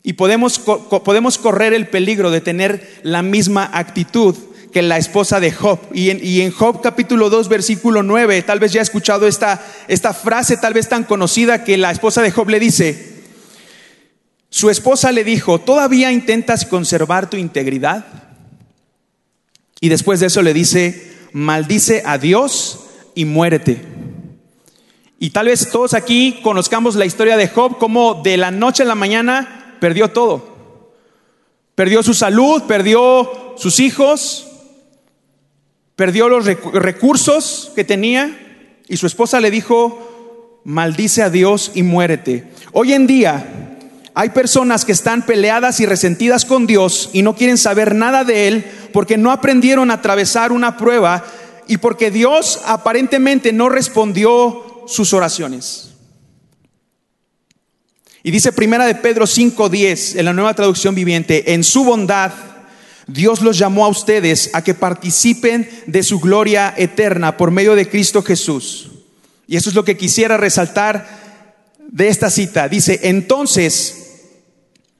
Y 0.03 0.13
podemos, 0.13 0.59
podemos 0.59 1.37
correr 1.37 1.73
el 1.73 1.89
peligro 1.89 2.31
de 2.31 2.39
tener 2.39 3.01
la 3.03 3.21
misma 3.21 3.69
actitud 3.73 4.35
que 4.71 4.81
la 4.81 4.97
esposa 4.97 5.39
de 5.39 5.51
Job. 5.51 5.79
Y 5.93 6.09
en, 6.09 6.51
Job 6.51 6.81
capítulo 6.81 7.29
2, 7.29 7.49
versículo 7.49 8.03
9, 8.03 8.41
tal 8.43 8.59
vez 8.59 8.73
ya 8.73 8.81
ha 8.81 8.83
escuchado 8.83 9.27
esta, 9.27 9.65
esta 9.87 10.13
frase 10.13 10.57
tal 10.57 10.73
vez 10.73 10.89
tan 10.89 11.03
conocida 11.03 11.63
que 11.63 11.77
la 11.77 11.91
esposa 11.91 12.21
de 12.21 12.31
Job 12.31 12.49
le 12.49 12.59
dice, 12.59 13.23
su 14.49 14.69
esposa 14.69 15.11
le 15.11 15.23
dijo, 15.23 15.59
¿todavía 15.59 16.11
intentas 16.11 16.65
conservar 16.65 17.29
tu 17.29 17.37
integridad? 17.37 18.05
Y 19.79 19.89
después 19.89 20.19
de 20.19 20.27
eso 20.27 20.41
le 20.41 20.53
dice, 20.53 21.13
maldice 21.33 22.03
a 22.05 22.17
Dios 22.17 22.79
y 23.13 23.25
muérete. 23.25 23.81
Y 25.19 25.31
tal 25.31 25.47
vez 25.47 25.69
todos 25.71 25.93
aquí 25.93 26.39
conozcamos 26.43 26.95
la 26.95 27.05
historia 27.05 27.37
de 27.37 27.47
Job, 27.47 27.77
como 27.77 28.21
de 28.23 28.37
la 28.37 28.51
noche 28.51 28.83
a 28.83 28.85
la 28.85 28.95
mañana 28.95 29.75
perdió 29.79 30.09
todo. 30.09 30.55
Perdió 31.75 32.01
su 32.03 32.13
salud, 32.13 32.63
perdió 32.63 33.55
sus 33.57 33.79
hijos, 33.79 34.46
perdió 35.97 36.29
los 36.29 36.45
recursos 36.45 37.71
que 37.75 37.83
tenía 37.83 38.37
y 38.87 38.95
su 38.95 39.07
esposa 39.07 39.41
le 39.41 39.51
dijo, 39.51 40.61
maldice 40.63 41.23
a 41.23 41.29
Dios 41.29 41.71
y 41.73 41.81
muérete. 41.81 42.45
Hoy 42.71 42.93
en 42.93 43.07
día 43.07 43.79
hay 44.13 44.29
personas 44.29 44.85
que 44.85 44.91
están 44.91 45.25
peleadas 45.25 45.79
y 45.79 45.87
resentidas 45.87 46.45
con 46.45 46.67
Dios 46.67 47.09
y 47.13 47.23
no 47.23 47.35
quieren 47.35 47.57
saber 47.57 47.95
nada 47.95 48.23
de 48.23 48.47
Él 48.47 48.65
porque 48.93 49.17
no 49.17 49.31
aprendieron 49.31 49.89
a 49.89 49.95
atravesar 49.95 50.51
una 50.51 50.77
prueba 50.77 51.25
y 51.67 51.77
porque 51.77 52.11
Dios 52.11 52.61
aparentemente 52.65 53.51
no 53.51 53.67
respondió 53.67 54.83
sus 54.87 55.13
oraciones. 55.13 55.95
Y 58.21 58.29
dice 58.29 58.51
Primera 58.51 58.85
de 58.85 58.95
Pedro 58.95 59.25
5:10 59.25 60.19
en 60.19 60.25
la 60.25 60.33
Nueva 60.33 60.53
Traducción 60.53 60.93
Viviente, 60.93 61.53
en 61.53 61.63
su 61.63 61.83
bondad 61.83 62.31
Dios 63.07 63.41
los 63.41 63.57
llamó 63.57 63.85
a 63.85 63.89
ustedes 63.89 64.49
a 64.53 64.61
que 64.61 64.73
participen 64.73 65.69
de 65.87 66.03
su 66.03 66.19
gloria 66.19 66.73
eterna 66.75 67.37
por 67.37 67.51
medio 67.51 67.75
de 67.75 67.87
Cristo 67.87 68.21
Jesús. 68.21 68.91
Y 69.47 69.55
eso 69.55 69.69
es 69.69 69.75
lo 69.75 69.85
que 69.85 69.95
quisiera 69.95 70.35
resaltar 70.35 71.07
de 71.87 72.09
esta 72.09 72.29
cita. 72.29 72.67
Dice, 72.67 72.99
entonces, 73.03 74.31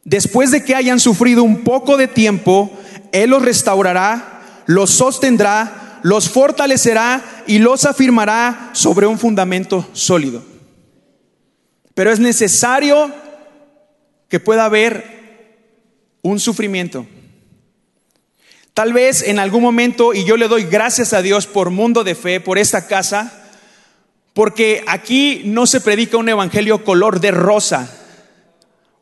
después 0.06 0.52
de 0.52 0.64
que 0.64 0.74
hayan 0.74 1.02
sufrido 1.02 1.44
un 1.44 1.66
poco 1.66 1.98
de 1.98 2.08
tiempo, 2.08 2.72
Él 3.12 3.32
los 3.32 3.42
restaurará, 3.42 4.64
los 4.68 4.90
sostendrá, 4.92 6.00
los 6.02 6.30
fortalecerá 6.30 7.44
y 7.46 7.60
los 7.60 7.84
afirmará 7.84 8.70
sobre 8.72 9.06
un 9.06 9.20
fundamento 9.20 9.86
sólido. 9.92 10.46
Pero 11.94 12.10
es 12.10 12.22
necesario 12.22 13.12
que 14.30 14.40
pueda 14.40 14.64
haber 14.64 15.58
un 16.22 16.40
sufrimiento 16.40 17.06
Tal 18.78 18.94
vez 18.94 19.24
en 19.24 19.40
algún 19.40 19.64
momento, 19.64 20.14
y 20.14 20.24
yo 20.24 20.38
le 20.38 20.48
doy 20.48 20.66
gracias 20.66 21.12
a 21.12 21.24
Dios 21.24 21.48
por 21.48 21.72
Mundo 21.72 22.04
de 22.04 22.14
Fe, 22.14 22.40
por 22.40 22.60
esta 22.60 22.86
casa, 22.86 23.34
porque 24.36 24.84
aquí 24.86 25.42
no 25.46 25.66
se 25.66 25.82
predica 25.82 26.18
un 26.18 26.30
evangelio 26.30 26.84
color 26.84 27.20
de 27.20 27.32
rosa, 27.32 27.92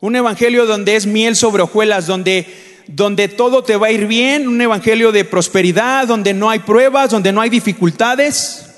un 0.00 0.16
evangelio 0.16 0.64
donde 0.64 0.96
es 0.96 1.04
miel 1.04 1.36
sobre 1.36 1.62
hojuelas, 1.62 2.06
donde, 2.06 2.46
donde 2.86 3.28
todo 3.28 3.64
te 3.64 3.76
va 3.76 3.88
a 3.88 3.90
ir 3.90 4.06
bien, 4.06 4.48
un 4.48 4.62
evangelio 4.62 5.12
de 5.12 5.26
prosperidad, 5.26 6.06
donde 6.06 6.32
no 6.32 6.48
hay 6.48 6.60
pruebas, 6.60 7.10
donde 7.10 7.30
no 7.30 7.42
hay 7.42 7.50
dificultades. 7.50 8.70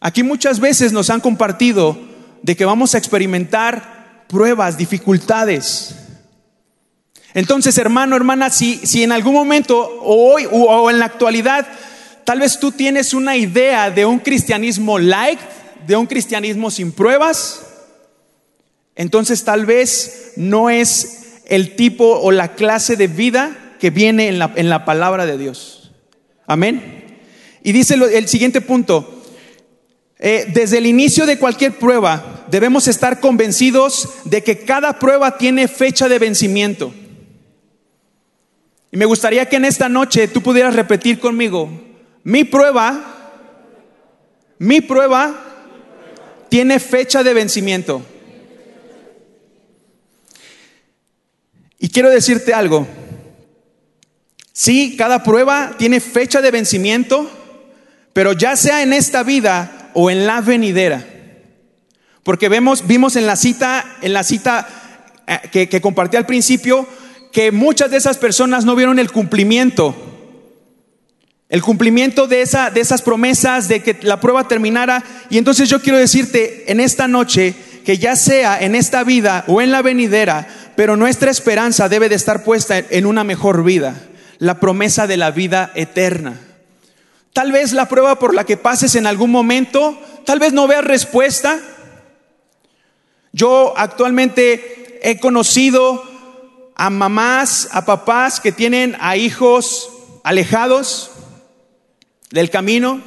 Aquí 0.00 0.24
muchas 0.24 0.58
veces 0.58 0.92
nos 0.92 1.10
han 1.10 1.20
compartido 1.20 1.96
de 2.42 2.56
que 2.56 2.64
vamos 2.64 2.96
a 2.96 2.98
experimentar 2.98 4.24
pruebas, 4.26 4.76
dificultades. 4.76 6.01
Entonces, 7.34 7.78
hermano, 7.78 8.16
hermana, 8.16 8.50
si, 8.50 8.76
si 8.84 9.02
en 9.02 9.12
algún 9.12 9.34
momento, 9.34 9.78
o 9.78 10.32
hoy 10.32 10.46
o 10.50 10.90
en 10.90 10.98
la 10.98 11.06
actualidad, 11.06 11.66
tal 12.24 12.40
vez 12.40 12.58
tú 12.58 12.72
tienes 12.72 13.14
una 13.14 13.36
idea 13.36 13.90
de 13.90 14.04
un 14.04 14.18
cristianismo 14.18 14.98
light, 14.98 15.40
de 15.86 15.96
un 15.96 16.06
cristianismo 16.06 16.70
sin 16.70 16.92
pruebas, 16.92 17.66
entonces 18.94 19.44
tal 19.44 19.66
vez 19.66 20.32
no 20.36 20.70
es 20.70 21.40
el 21.46 21.76
tipo 21.76 22.20
o 22.20 22.30
la 22.30 22.54
clase 22.54 22.96
de 22.96 23.08
vida 23.08 23.56
que 23.80 23.90
viene 23.90 24.28
en 24.28 24.38
la, 24.38 24.52
en 24.54 24.68
la 24.68 24.84
palabra 24.84 25.26
de 25.26 25.38
Dios. 25.38 25.90
Amén. 26.46 27.18
Y 27.62 27.72
dice 27.72 27.94
el 27.94 28.28
siguiente 28.28 28.60
punto, 28.60 29.22
eh, 30.18 30.46
desde 30.52 30.78
el 30.78 30.86
inicio 30.86 31.26
de 31.26 31.38
cualquier 31.38 31.78
prueba 31.78 32.46
debemos 32.48 32.86
estar 32.86 33.20
convencidos 33.20 34.08
de 34.24 34.42
que 34.42 34.58
cada 34.58 34.98
prueba 34.98 35.38
tiene 35.38 35.68
fecha 35.68 36.08
de 36.08 36.18
vencimiento. 36.18 36.94
Y 38.92 38.98
me 38.98 39.06
gustaría 39.06 39.46
que 39.46 39.56
en 39.56 39.64
esta 39.64 39.88
noche 39.88 40.28
tú 40.28 40.42
pudieras 40.42 40.76
repetir 40.76 41.18
conmigo, 41.18 41.70
mi 42.24 42.44
prueba, 42.44 43.02
mi 44.58 44.82
prueba 44.82 45.34
tiene 46.50 46.78
fecha 46.78 47.22
de 47.22 47.32
vencimiento. 47.32 48.04
Y 51.78 51.88
quiero 51.88 52.10
decirte 52.10 52.52
algo, 52.52 52.86
sí, 54.52 54.94
cada 54.98 55.22
prueba 55.22 55.74
tiene 55.78 55.98
fecha 55.98 56.42
de 56.42 56.50
vencimiento, 56.50 57.30
pero 58.12 58.34
ya 58.34 58.56
sea 58.56 58.82
en 58.82 58.92
esta 58.92 59.22
vida 59.22 59.90
o 59.94 60.10
en 60.10 60.26
la 60.26 60.42
venidera. 60.42 61.02
Porque 62.22 62.50
vemos, 62.50 62.86
vimos 62.86 63.16
en 63.16 63.26
la 63.26 63.36
cita, 63.36 63.96
en 64.02 64.12
la 64.12 64.22
cita 64.22 64.68
eh, 65.26 65.40
que, 65.50 65.68
que 65.70 65.80
compartí 65.80 66.18
al 66.18 66.26
principio, 66.26 66.86
que 67.32 67.50
muchas 67.50 67.90
de 67.90 67.96
esas 67.96 68.18
personas 68.18 68.64
no 68.64 68.76
vieron 68.76 68.98
el 68.98 69.10
cumplimiento. 69.10 69.96
El 71.48 71.62
cumplimiento 71.62 72.26
de, 72.26 72.42
esa, 72.42 72.70
de 72.70 72.80
esas 72.80 73.02
promesas 73.02 73.68
de 73.68 73.82
que 73.82 73.98
la 74.02 74.20
prueba 74.20 74.46
terminara. 74.46 75.02
Y 75.30 75.38
entonces 75.38 75.68
yo 75.68 75.80
quiero 75.80 75.98
decirte 75.98 76.70
en 76.70 76.78
esta 76.78 77.08
noche 77.08 77.54
que 77.84 77.98
ya 77.98 78.16
sea 78.16 78.62
en 78.62 78.74
esta 78.74 79.02
vida 79.02 79.44
o 79.48 79.60
en 79.60 79.72
la 79.72 79.82
venidera, 79.82 80.46
pero 80.76 80.96
nuestra 80.96 81.30
esperanza 81.30 81.88
debe 81.88 82.08
de 82.08 82.14
estar 82.14 82.44
puesta 82.44 82.78
en 82.78 83.06
una 83.06 83.24
mejor 83.24 83.64
vida, 83.64 83.96
la 84.38 84.60
promesa 84.60 85.06
de 85.06 85.16
la 85.16 85.30
vida 85.30 85.72
eterna. 85.74 86.38
Tal 87.32 87.50
vez 87.50 87.72
la 87.72 87.88
prueba 87.88 88.18
por 88.18 88.34
la 88.34 88.44
que 88.44 88.56
pases 88.56 88.94
en 88.94 89.06
algún 89.06 89.30
momento, 89.30 89.98
tal 90.24 90.38
vez 90.38 90.52
no 90.52 90.68
veas 90.68 90.84
respuesta. 90.84 91.58
Yo 93.32 93.72
actualmente 93.76 95.00
he 95.02 95.18
conocido 95.18 96.11
a 96.82 96.90
mamás, 96.90 97.68
a 97.70 97.84
papás 97.84 98.40
que 98.40 98.50
tienen 98.50 98.96
a 98.98 99.16
hijos 99.16 99.88
alejados 100.24 101.12
del 102.32 102.50
camino, 102.50 103.00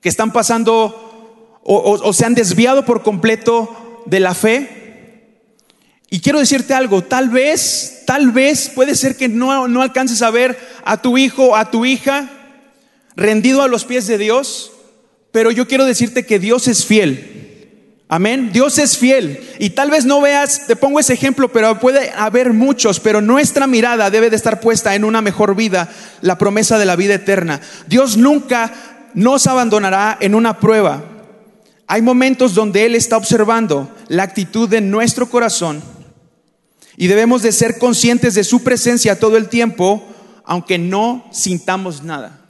que 0.00 0.08
están 0.08 0.32
pasando 0.32 1.58
o, 1.64 2.12
se 2.12 2.24
han 2.24 2.36
desviado 2.36 2.84
por 2.84 3.02
completo 3.02 4.04
de 4.06 4.20
la 4.20 4.36
fe. 4.36 5.32
Y 6.10 6.20
quiero 6.20 6.38
decirte 6.38 6.74
algo, 6.74 7.02
tal 7.02 7.28
vez, 7.28 8.04
tal 8.06 8.30
vez 8.30 8.70
puede 8.72 8.94
ser 8.94 9.16
que 9.16 9.26
no, 9.26 9.66
no 9.66 9.82
alcances 9.82 10.22
a 10.22 10.30
ver 10.30 10.56
a 10.84 11.02
tu 11.02 11.18
hijo, 11.18 11.56
a 11.56 11.72
tu 11.72 11.84
hija 11.84 12.30
rendido 13.16 13.62
a 13.62 13.68
los 13.68 13.84
pies 13.84 14.06
de 14.06 14.16
Dios, 14.16 14.70
pero 15.32 15.50
yo 15.50 15.66
quiero 15.66 15.86
decirte 15.86 16.24
que 16.24 16.38
Dios 16.38 16.68
es 16.68 16.86
fiel. 16.86 17.41
Amén. 18.12 18.50
Dios 18.52 18.76
es 18.76 18.98
fiel. 18.98 19.40
Y 19.58 19.70
tal 19.70 19.90
vez 19.90 20.04
no 20.04 20.20
veas, 20.20 20.66
te 20.66 20.76
pongo 20.76 21.00
ese 21.00 21.14
ejemplo, 21.14 21.50
pero 21.50 21.80
puede 21.80 22.10
haber 22.10 22.52
muchos, 22.52 23.00
pero 23.00 23.22
nuestra 23.22 23.66
mirada 23.66 24.10
debe 24.10 24.28
de 24.28 24.36
estar 24.36 24.60
puesta 24.60 24.94
en 24.94 25.04
una 25.04 25.22
mejor 25.22 25.56
vida, 25.56 25.88
la 26.20 26.36
promesa 26.36 26.78
de 26.78 26.84
la 26.84 26.94
vida 26.94 27.14
eterna. 27.14 27.62
Dios 27.86 28.18
nunca 28.18 28.70
nos 29.14 29.46
abandonará 29.46 30.18
en 30.20 30.34
una 30.34 30.60
prueba. 30.60 31.02
Hay 31.86 32.02
momentos 32.02 32.54
donde 32.54 32.84
Él 32.84 32.96
está 32.96 33.16
observando 33.16 33.90
la 34.08 34.24
actitud 34.24 34.68
de 34.68 34.82
nuestro 34.82 35.30
corazón 35.30 35.82
y 36.98 37.06
debemos 37.06 37.40
de 37.40 37.52
ser 37.52 37.78
conscientes 37.78 38.34
de 38.34 38.44
su 38.44 38.62
presencia 38.62 39.18
todo 39.18 39.38
el 39.38 39.48
tiempo, 39.48 40.06
aunque 40.44 40.76
no 40.76 41.24
sintamos 41.32 42.02
nada. 42.02 42.41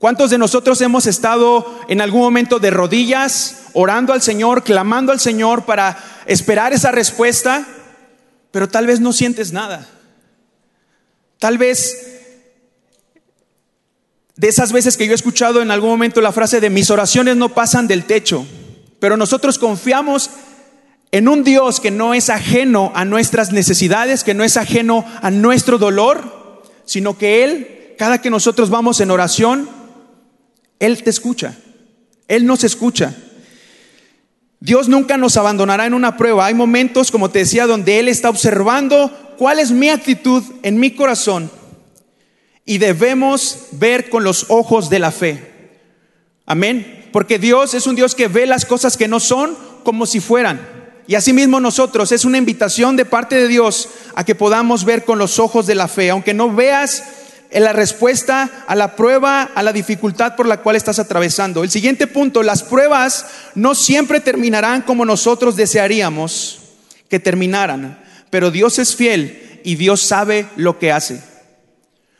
¿Cuántos 0.00 0.30
de 0.30 0.38
nosotros 0.38 0.80
hemos 0.80 1.06
estado 1.06 1.78
en 1.86 2.00
algún 2.00 2.22
momento 2.22 2.58
de 2.58 2.70
rodillas, 2.70 3.64
orando 3.74 4.14
al 4.14 4.22
Señor, 4.22 4.64
clamando 4.64 5.12
al 5.12 5.20
Señor 5.20 5.66
para 5.66 6.22
esperar 6.24 6.72
esa 6.72 6.90
respuesta, 6.90 7.68
pero 8.50 8.66
tal 8.66 8.86
vez 8.86 9.00
no 9.00 9.12
sientes 9.12 9.52
nada? 9.52 9.86
Tal 11.38 11.58
vez 11.58 12.22
de 14.36 14.48
esas 14.48 14.72
veces 14.72 14.96
que 14.96 15.04
yo 15.04 15.12
he 15.12 15.14
escuchado 15.14 15.60
en 15.60 15.70
algún 15.70 15.90
momento 15.90 16.22
la 16.22 16.32
frase 16.32 16.60
de 16.60 16.70
mis 16.70 16.90
oraciones 16.90 17.36
no 17.36 17.50
pasan 17.50 17.86
del 17.86 18.04
techo, 18.04 18.46
pero 19.00 19.18
nosotros 19.18 19.58
confiamos 19.58 20.30
en 21.10 21.28
un 21.28 21.44
Dios 21.44 21.78
que 21.78 21.90
no 21.90 22.14
es 22.14 22.30
ajeno 22.30 22.90
a 22.94 23.04
nuestras 23.04 23.52
necesidades, 23.52 24.24
que 24.24 24.32
no 24.32 24.44
es 24.44 24.56
ajeno 24.56 25.04
a 25.20 25.30
nuestro 25.30 25.76
dolor, 25.76 26.62
sino 26.86 27.18
que 27.18 27.44
Él, 27.44 27.94
cada 27.98 28.22
que 28.22 28.30
nosotros 28.30 28.70
vamos 28.70 28.98
en 29.02 29.10
oración, 29.10 29.79
él 30.80 31.02
te 31.02 31.10
escucha. 31.10 31.56
Él 32.26 32.46
nos 32.46 32.64
escucha. 32.64 33.14
Dios 34.60 34.88
nunca 34.88 35.16
nos 35.16 35.36
abandonará 35.36 35.86
en 35.86 35.94
una 35.94 36.16
prueba. 36.16 36.46
Hay 36.46 36.54
momentos, 36.54 37.10
como 37.10 37.30
te 37.30 37.40
decía, 37.40 37.66
donde 37.66 37.98
Él 37.98 38.08
está 38.08 38.28
observando 38.28 39.10
cuál 39.38 39.58
es 39.58 39.70
mi 39.70 39.88
actitud 39.88 40.42
en 40.62 40.78
mi 40.78 40.90
corazón 40.90 41.50
y 42.66 42.78
debemos 42.78 43.68
ver 43.72 44.10
con 44.10 44.22
los 44.22 44.46
ojos 44.48 44.90
de 44.90 44.98
la 44.98 45.10
fe. 45.10 45.78
Amén. 46.46 47.08
Porque 47.10 47.38
Dios 47.38 47.74
es 47.74 47.86
un 47.86 47.96
Dios 47.96 48.14
que 48.14 48.28
ve 48.28 48.46
las 48.46 48.64
cosas 48.64 48.96
que 48.96 49.08
no 49.08 49.18
son 49.18 49.56
como 49.82 50.06
si 50.06 50.20
fueran. 50.20 50.60
Y 51.06 51.16
asimismo 51.16 51.58
nosotros 51.58 52.12
es 52.12 52.24
una 52.24 52.38
invitación 52.38 52.96
de 52.96 53.04
parte 53.04 53.36
de 53.36 53.48
Dios 53.48 53.88
a 54.14 54.24
que 54.24 54.34
podamos 54.34 54.84
ver 54.84 55.04
con 55.04 55.18
los 55.18 55.38
ojos 55.38 55.66
de 55.66 55.74
la 55.74 55.88
fe. 55.88 56.10
Aunque 56.10 56.34
no 56.34 56.54
veas 56.54 57.02
en 57.50 57.64
la 57.64 57.72
respuesta 57.72 58.64
a 58.66 58.74
la 58.74 58.96
prueba, 58.96 59.42
a 59.54 59.62
la 59.62 59.72
dificultad 59.72 60.36
por 60.36 60.46
la 60.46 60.58
cual 60.58 60.76
estás 60.76 60.98
atravesando. 60.98 61.64
El 61.64 61.70
siguiente 61.70 62.06
punto, 62.06 62.42
las 62.42 62.62
pruebas 62.62 63.26
no 63.54 63.74
siempre 63.74 64.20
terminarán 64.20 64.82
como 64.82 65.04
nosotros 65.04 65.56
desearíamos 65.56 66.60
que 67.08 67.18
terminaran, 67.18 68.02
pero 68.30 68.50
Dios 68.50 68.78
es 68.78 68.94
fiel 68.94 69.60
y 69.64 69.74
Dios 69.74 70.00
sabe 70.00 70.46
lo 70.56 70.78
que 70.78 70.92
hace. 70.92 71.22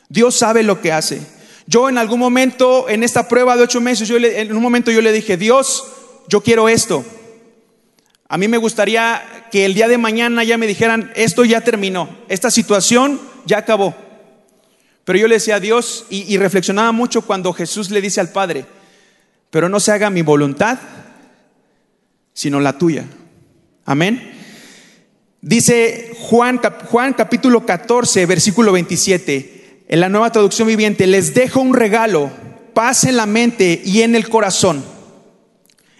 Dios 0.09 0.35
sabe 0.35 0.65
lo 0.65 0.81
que 0.81 0.93
hace. 0.93 1.21
Yo 1.67 1.89
en 1.89 1.99
algún 1.99 2.19
momento, 2.19 2.89
en 2.89 3.05
esta 3.05 3.29
prueba 3.29 3.57
de 3.57 3.63
ocho 3.63 3.81
meses, 3.81 4.11
en 4.11 4.57
un 4.57 4.63
momento 4.63 4.91
yo 4.91 5.01
le 5.01 5.13
dije, 5.13 5.37
Dios, 5.37 5.85
yo 6.27 6.41
quiero 6.43 6.69
esto. 6.69 7.05
A 8.29 8.37
mí 8.37 8.49
me 8.49 8.59
gustaría 8.59 9.23
que 9.53 9.65
el 9.65 9.75
día 9.75 9.87
de 9.87 9.99
mañana 9.99 10.43
ya 10.43 10.59
me 10.59 10.67
dijeran, 10.67 11.13
esto 11.15 11.45
ya 11.45 11.61
terminó, 11.61 12.09
esta 12.29 12.51
situación 12.51 13.21
ya 13.47 13.59
acabó. 13.59 13.95
Pero 15.05 15.19
yo 15.19 15.29
le 15.29 15.37
decía 15.37 15.57
a 15.57 15.61
Dios 15.61 16.07
y, 16.11 16.37
reflexionaba 16.37 16.93
mucho 16.93 17.23
cuando 17.23 17.53
Jesús 17.53 17.91
le 17.91 18.01
dice 18.01 18.21
al 18.21 18.31
Padre, 18.31 18.67
pero 19.51 19.69
no 19.69 19.81
se 19.81 19.93
haga 19.93 20.11
mi 20.11 20.23
voluntad, 20.23 20.79
sino 22.33 22.61
la 22.61 22.79
tuya. 22.79 23.07
Amén. 23.85 24.33
Dice 25.41 26.13
Juan, 26.21 26.61
Juan 26.87 27.15
capítulo 27.15 27.65
14, 27.65 28.27
versículo 28.27 28.73
27, 28.73 29.85
en 29.89 30.01
la 30.01 30.09
nueva 30.09 30.31
traducción 30.31 30.69
viviente, 30.69 31.07
les 31.07 31.35
dejo 31.35 31.61
un 31.61 31.75
regalo, 31.75 32.31
paz 32.75 33.05
en 33.05 33.17
la 33.17 33.27
mente 33.27 33.81
y 33.85 34.03
en 34.03 34.15
el 34.15 34.29
corazón. 34.29 34.85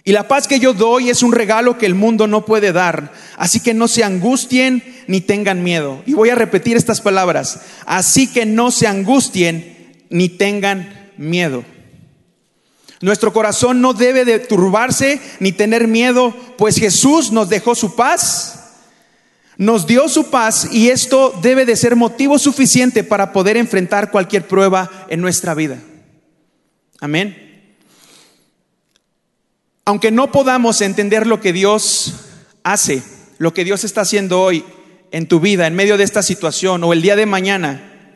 Y 0.03 0.13
la 0.13 0.27
paz 0.27 0.47
que 0.47 0.59
yo 0.59 0.73
doy 0.73 1.09
es 1.09 1.21
un 1.21 1.31
regalo 1.31 1.77
que 1.77 1.85
el 1.85 1.93
mundo 1.93 2.27
no 2.27 2.45
puede 2.45 2.71
dar. 2.71 3.11
Así 3.37 3.59
que 3.59 3.73
no 3.73 3.87
se 3.87 4.03
angustien 4.03 4.83
ni 5.07 5.21
tengan 5.21 5.63
miedo. 5.63 6.01
Y 6.05 6.13
voy 6.13 6.29
a 6.29 6.35
repetir 6.35 6.75
estas 6.75 7.01
palabras. 7.01 7.61
Así 7.85 8.27
que 8.27 8.45
no 8.45 8.71
se 8.71 8.87
angustien 8.87 10.05
ni 10.09 10.29
tengan 10.29 11.11
miedo. 11.17 11.63
Nuestro 13.01 13.33
corazón 13.33 13.81
no 13.81 13.93
debe 13.93 14.25
de 14.25 14.39
turbarse 14.39 15.19
ni 15.39 15.51
tener 15.51 15.87
miedo, 15.87 16.35
pues 16.57 16.77
Jesús 16.77 17.31
nos 17.31 17.49
dejó 17.49 17.73
su 17.73 17.95
paz, 17.95 18.59
nos 19.57 19.87
dio 19.87 20.07
su 20.07 20.29
paz 20.29 20.69
y 20.71 20.89
esto 20.89 21.33
debe 21.41 21.65
de 21.65 21.75
ser 21.75 21.95
motivo 21.95 22.37
suficiente 22.37 23.03
para 23.03 23.33
poder 23.33 23.57
enfrentar 23.57 24.11
cualquier 24.11 24.47
prueba 24.47 25.07
en 25.09 25.19
nuestra 25.19 25.55
vida. 25.55 25.79
Amén. 26.99 27.50
Aunque 29.91 30.09
no 30.09 30.31
podamos 30.31 30.79
entender 30.79 31.27
lo 31.27 31.41
que 31.41 31.51
Dios 31.51 32.13
hace, 32.63 33.03
lo 33.39 33.53
que 33.53 33.65
Dios 33.65 33.83
está 33.83 33.99
haciendo 33.99 34.41
hoy 34.41 34.63
en 35.11 35.27
tu 35.27 35.41
vida, 35.41 35.67
en 35.67 35.75
medio 35.75 35.97
de 35.97 36.05
esta 36.05 36.23
situación 36.23 36.81
o 36.85 36.93
el 36.93 37.01
día 37.01 37.17
de 37.17 37.25
mañana, 37.25 38.15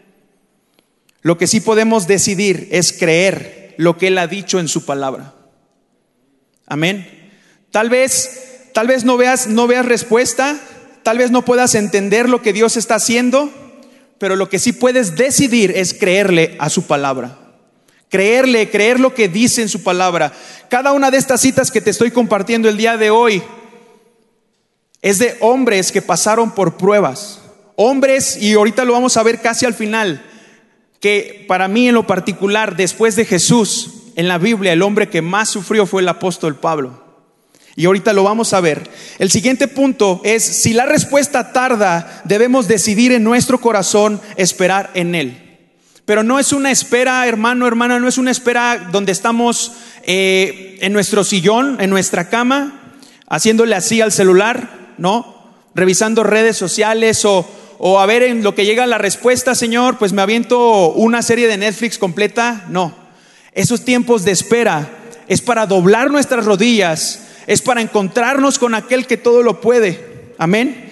lo 1.22 1.38
que 1.38 1.48
sí 1.48 1.60
podemos 1.60 2.08
decidir 2.08 2.70
es 2.72 2.94
creer 2.94 3.76
lo 3.78 3.98
que 3.98 4.08
Él 4.08 4.18
ha 4.20 4.28
dicho 4.28 4.62
en 4.62 4.70
su 4.70 4.86
palabra. 4.86 5.36
Amén. 6.66 7.34
Tal 7.72 7.90
vez, 7.90 8.70
tal 8.74 8.88
vez 8.88 9.04
no 9.04 9.18
veas, 9.18 9.48
no 9.48 9.68
veas 9.68 9.86
respuesta, 9.86 10.58
tal 11.04 11.18
vez 11.18 11.30
no 11.30 11.44
puedas 11.44 11.76
entender 11.76 12.30
lo 12.30 12.42
que 12.42 12.54
Dios 12.54 12.78
está 12.78 12.96
haciendo, 12.96 13.52
pero 14.18 14.38
lo 14.38 14.48
que 14.48 14.60
sí 14.60 14.72
puedes 14.72 15.18
decidir 15.18 15.74
es 15.76 15.94
creerle 15.94 16.56
a 16.58 16.70
su 16.70 16.84
palabra. 16.84 17.45
Creerle, 18.16 18.70
creer 18.70 18.98
lo 18.98 19.14
que 19.14 19.28
dice 19.28 19.62
en 19.62 19.68
su 19.68 19.84
palabra. 19.84 20.32
Cada 20.70 20.94
una 20.94 21.12
de 21.12 21.18
estas 21.18 21.42
citas 21.42 21.70
que 21.70 21.82
te 21.82 21.90
estoy 21.90 22.12
compartiendo 22.12 22.70
el 22.70 22.78
día 22.78 22.96
de 22.96 23.10
hoy 23.10 23.44
es 25.02 25.20
de 25.20 25.36
hombres 25.42 25.92
que 25.92 26.02
pasaron 26.02 26.56
por 26.56 26.78
pruebas. 26.78 27.42
Hombres, 27.76 28.38
y 28.38 28.54
ahorita 28.54 28.86
lo 28.86 28.94
vamos 28.94 29.18
a 29.18 29.24
ver 29.24 29.42
casi 29.42 29.66
al 29.66 29.74
final, 29.74 30.26
que 31.02 31.44
para 31.46 31.68
mí 31.68 31.90
en 31.90 31.94
lo 31.96 32.08
particular, 32.08 32.78
después 32.78 33.18
de 33.18 33.26
Jesús, 33.26 34.14
en 34.16 34.30
la 34.30 34.38
Biblia, 34.38 34.72
el 34.72 34.82
hombre 34.82 35.10
que 35.10 35.22
más 35.22 35.50
sufrió 35.50 35.86
fue 35.86 36.02
el 36.02 36.08
apóstol 36.08 36.56
Pablo. 36.56 37.04
Y 37.76 37.84
ahorita 37.84 38.14
lo 38.14 38.24
vamos 38.24 38.54
a 38.54 38.62
ver. 38.62 38.90
El 39.20 39.30
siguiente 39.30 39.68
punto 39.68 40.22
es, 40.24 40.42
si 40.42 40.72
la 40.72 40.86
respuesta 40.86 41.52
tarda, 41.52 42.22
debemos 42.24 42.70
decidir 42.70 43.12
en 43.12 43.26
nuestro 43.26 43.60
corazón 43.60 44.22
esperar 44.38 44.92
en 44.94 45.16
Él. 45.16 45.45
Pero 46.06 46.24
no 46.24 46.40
es 46.40 46.54
una 46.54 46.72
espera, 46.72 47.28
hermano, 47.28 47.66
hermana, 47.66 48.00
no 48.00 48.08
es 48.08 48.20
una 48.20 48.30
espera 48.30 48.90
donde 48.92 49.12
estamos 49.12 49.74
eh, 50.04 50.78
en 50.82 50.94
nuestro 50.94 51.24
sillón, 51.24 51.78
en 51.82 51.90
nuestra 51.90 52.30
cama, 52.30 52.94
haciéndole 53.28 53.76
así 53.76 54.02
al 54.02 54.12
celular, 54.12 54.94
¿no? 55.00 55.52
Revisando 55.74 56.24
redes 56.24 56.58
sociales 56.58 57.26
o, 57.26 57.50
o 57.80 58.00
a 58.00 58.06
ver 58.06 58.22
en 58.22 58.44
lo 58.44 58.54
que 58.54 58.66
llega 58.66 58.86
la 58.86 59.00
respuesta, 59.00 59.56
Señor, 59.56 59.98
pues 59.98 60.14
me 60.14 60.22
aviento 60.22 60.92
una 60.92 61.24
serie 61.24 61.48
de 61.48 61.58
Netflix 61.58 61.98
completa. 61.98 62.66
No, 62.70 62.94
esos 63.54 63.84
tiempos 63.84 64.24
de 64.26 64.32
espera 64.32 64.88
es 65.28 65.42
para 65.42 65.66
doblar 65.66 66.12
nuestras 66.12 66.46
rodillas, 66.46 67.22
es 67.48 67.64
para 67.64 67.82
encontrarnos 67.82 68.60
con 68.60 68.76
aquel 68.76 69.08
que 69.08 69.18
todo 69.18 69.42
lo 69.42 69.60
puede. 69.60 70.34
Amén. 70.38 70.92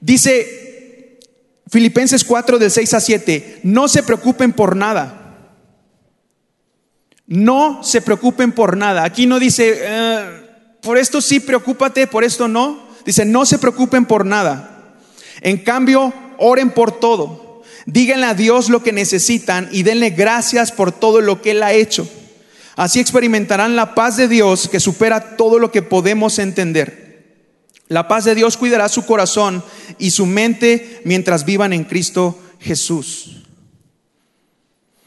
Dice 0.00 0.67
Filipenses 1.70 2.24
4 2.24 2.58
del 2.58 2.70
6 2.70 2.94
a 2.94 3.00
7, 3.00 3.60
no 3.62 3.88
se 3.88 4.02
preocupen 4.02 4.52
por 4.52 4.76
nada. 4.76 5.24
No 7.26 7.84
se 7.84 8.00
preocupen 8.00 8.52
por 8.52 8.76
nada. 8.76 9.04
Aquí 9.04 9.26
no 9.26 9.38
dice, 9.38 9.78
eh, 9.82 10.48
por 10.80 10.96
esto 10.96 11.20
sí 11.20 11.40
preocúpate, 11.40 12.06
por 12.06 12.24
esto 12.24 12.48
no. 12.48 12.88
Dice, 13.04 13.24
no 13.24 13.44
se 13.44 13.58
preocupen 13.58 14.06
por 14.06 14.24
nada. 14.24 14.96
En 15.42 15.58
cambio, 15.58 16.12
oren 16.38 16.70
por 16.70 16.98
todo. 16.98 17.62
Díganle 17.84 18.26
a 18.26 18.34
Dios 18.34 18.70
lo 18.70 18.82
que 18.82 18.92
necesitan 18.92 19.68
y 19.70 19.82
denle 19.82 20.10
gracias 20.10 20.72
por 20.72 20.92
todo 20.92 21.20
lo 21.20 21.42
que 21.42 21.52
Él 21.52 21.62
ha 21.62 21.72
hecho. 21.72 22.08
Así 22.76 23.00
experimentarán 23.00 23.76
la 23.76 23.94
paz 23.94 24.16
de 24.16 24.28
Dios 24.28 24.68
que 24.68 24.80
supera 24.80 25.36
todo 25.36 25.58
lo 25.58 25.70
que 25.70 25.82
podemos 25.82 26.38
entender. 26.38 27.07
La 27.88 28.06
paz 28.06 28.24
de 28.24 28.34
Dios 28.34 28.56
cuidará 28.56 28.88
su 28.88 29.06
corazón 29.06 29.64
y 29.98 30.10
su 30.10 30.26
mente 30.26 31.00
mientras 31.04 31.44
vivan 31.44 31.72
en 31.72 31.84
Cristo 31.84 32.38
Jesús. 32.60 33.38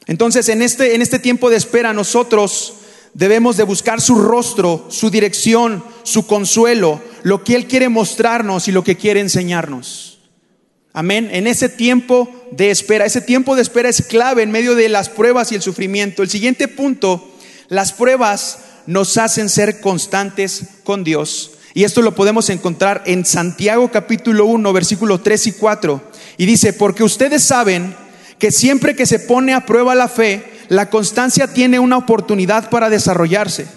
Entonces, 0.07 0.49
en 0.49 0.61
este, 0.61 0.95
en 0.95 1.01
este 1.01 1.19
tiempo 1.19 1.49
de 1.49 1.57
espera, 1.57 1.93
nosotros 1.93 2.73
debemos 3.13 3.55
de 3.55 3.63
buscar 3.63 4.01
su 4.01 4.15
rostro, 4.15 4.87
su 4.89 5.09
dirección, 5.09 5.83
su 6.03 6.25
consuelo, 6.25 7.01
lo 7.23 7.43
que 7.43 7.55
Él 7.55 7.67
quiere 7.67 7.87
mostrarnos 7.87 8.67
y 8.67 8.71
lo 8.71 8.83
que 8.83 8.97
quiere 8.97 9.19
enseñarnos. 9.19 10.19
Amén. 10.93 11.29
En 11.31 11.47
ese 11.47 11.69
tiempo 11.69 12.29
de 12.51 12.71
espera, 12.71 13.05
ese 13.05 13.21
tiempo 13.21 13.55
de 13.55 13.61
espera 13.61 13.89
es 13.89 14.01
clave 14.01 14.43
en 14.43 14.51
medio 14.51 14.75
de 14.75 14.89
las 14.89 15.07
pruebas 15.07 15.51
y 15.51 15.55
el 15.55 15.61
sufrimiento. 15.61 16.23
El 16.23 16.29
siguiente 16.29 16.67
punto, 16.67 17.31
las 17.69 17.93
pruebas 17.93 18.59
nos 18.87 19.17
hacen 19.17 19.47
ser 19.47 19.79
constantes 19.79 20.63
con 20.83 21.03
Dios. 21.03 21.51
Y 21.73 21.83
esto 21.85 22.01
lo 22.01 22.13
podemos 22.13 22.49
encontrar 22.49 23.03
en 23.05 23.25
Santiago 23.25 23.89
capítulo 23.91 24.45
1, 24.45 24.73
versículos 24.73 25.23
3 25.23 25.47
y 25.47 25.51
4. 25.53 26.01
Y 26.37 26.45
dice, 26.45 26.73
porque 26.73 27.03
ustedes 27.03 27.43
saben 27.43 27.95
que 28.37 28.51
siempre 28.51 28.95
que 28.95 29.05
se 29.05 29.19
pone 29.19 29.53
a 29.53 29.65
prueba 29.65 29.95
la 29.95 30.09
fe, 30.09 30.43
la 30.67 30.89
constancia 30.89 31.53
tiene 31.53 31.79
una 31.79 31.97
oportunidad 31.97 32.69
para 32.69 32.89
desarrollarse. 32.89 33.67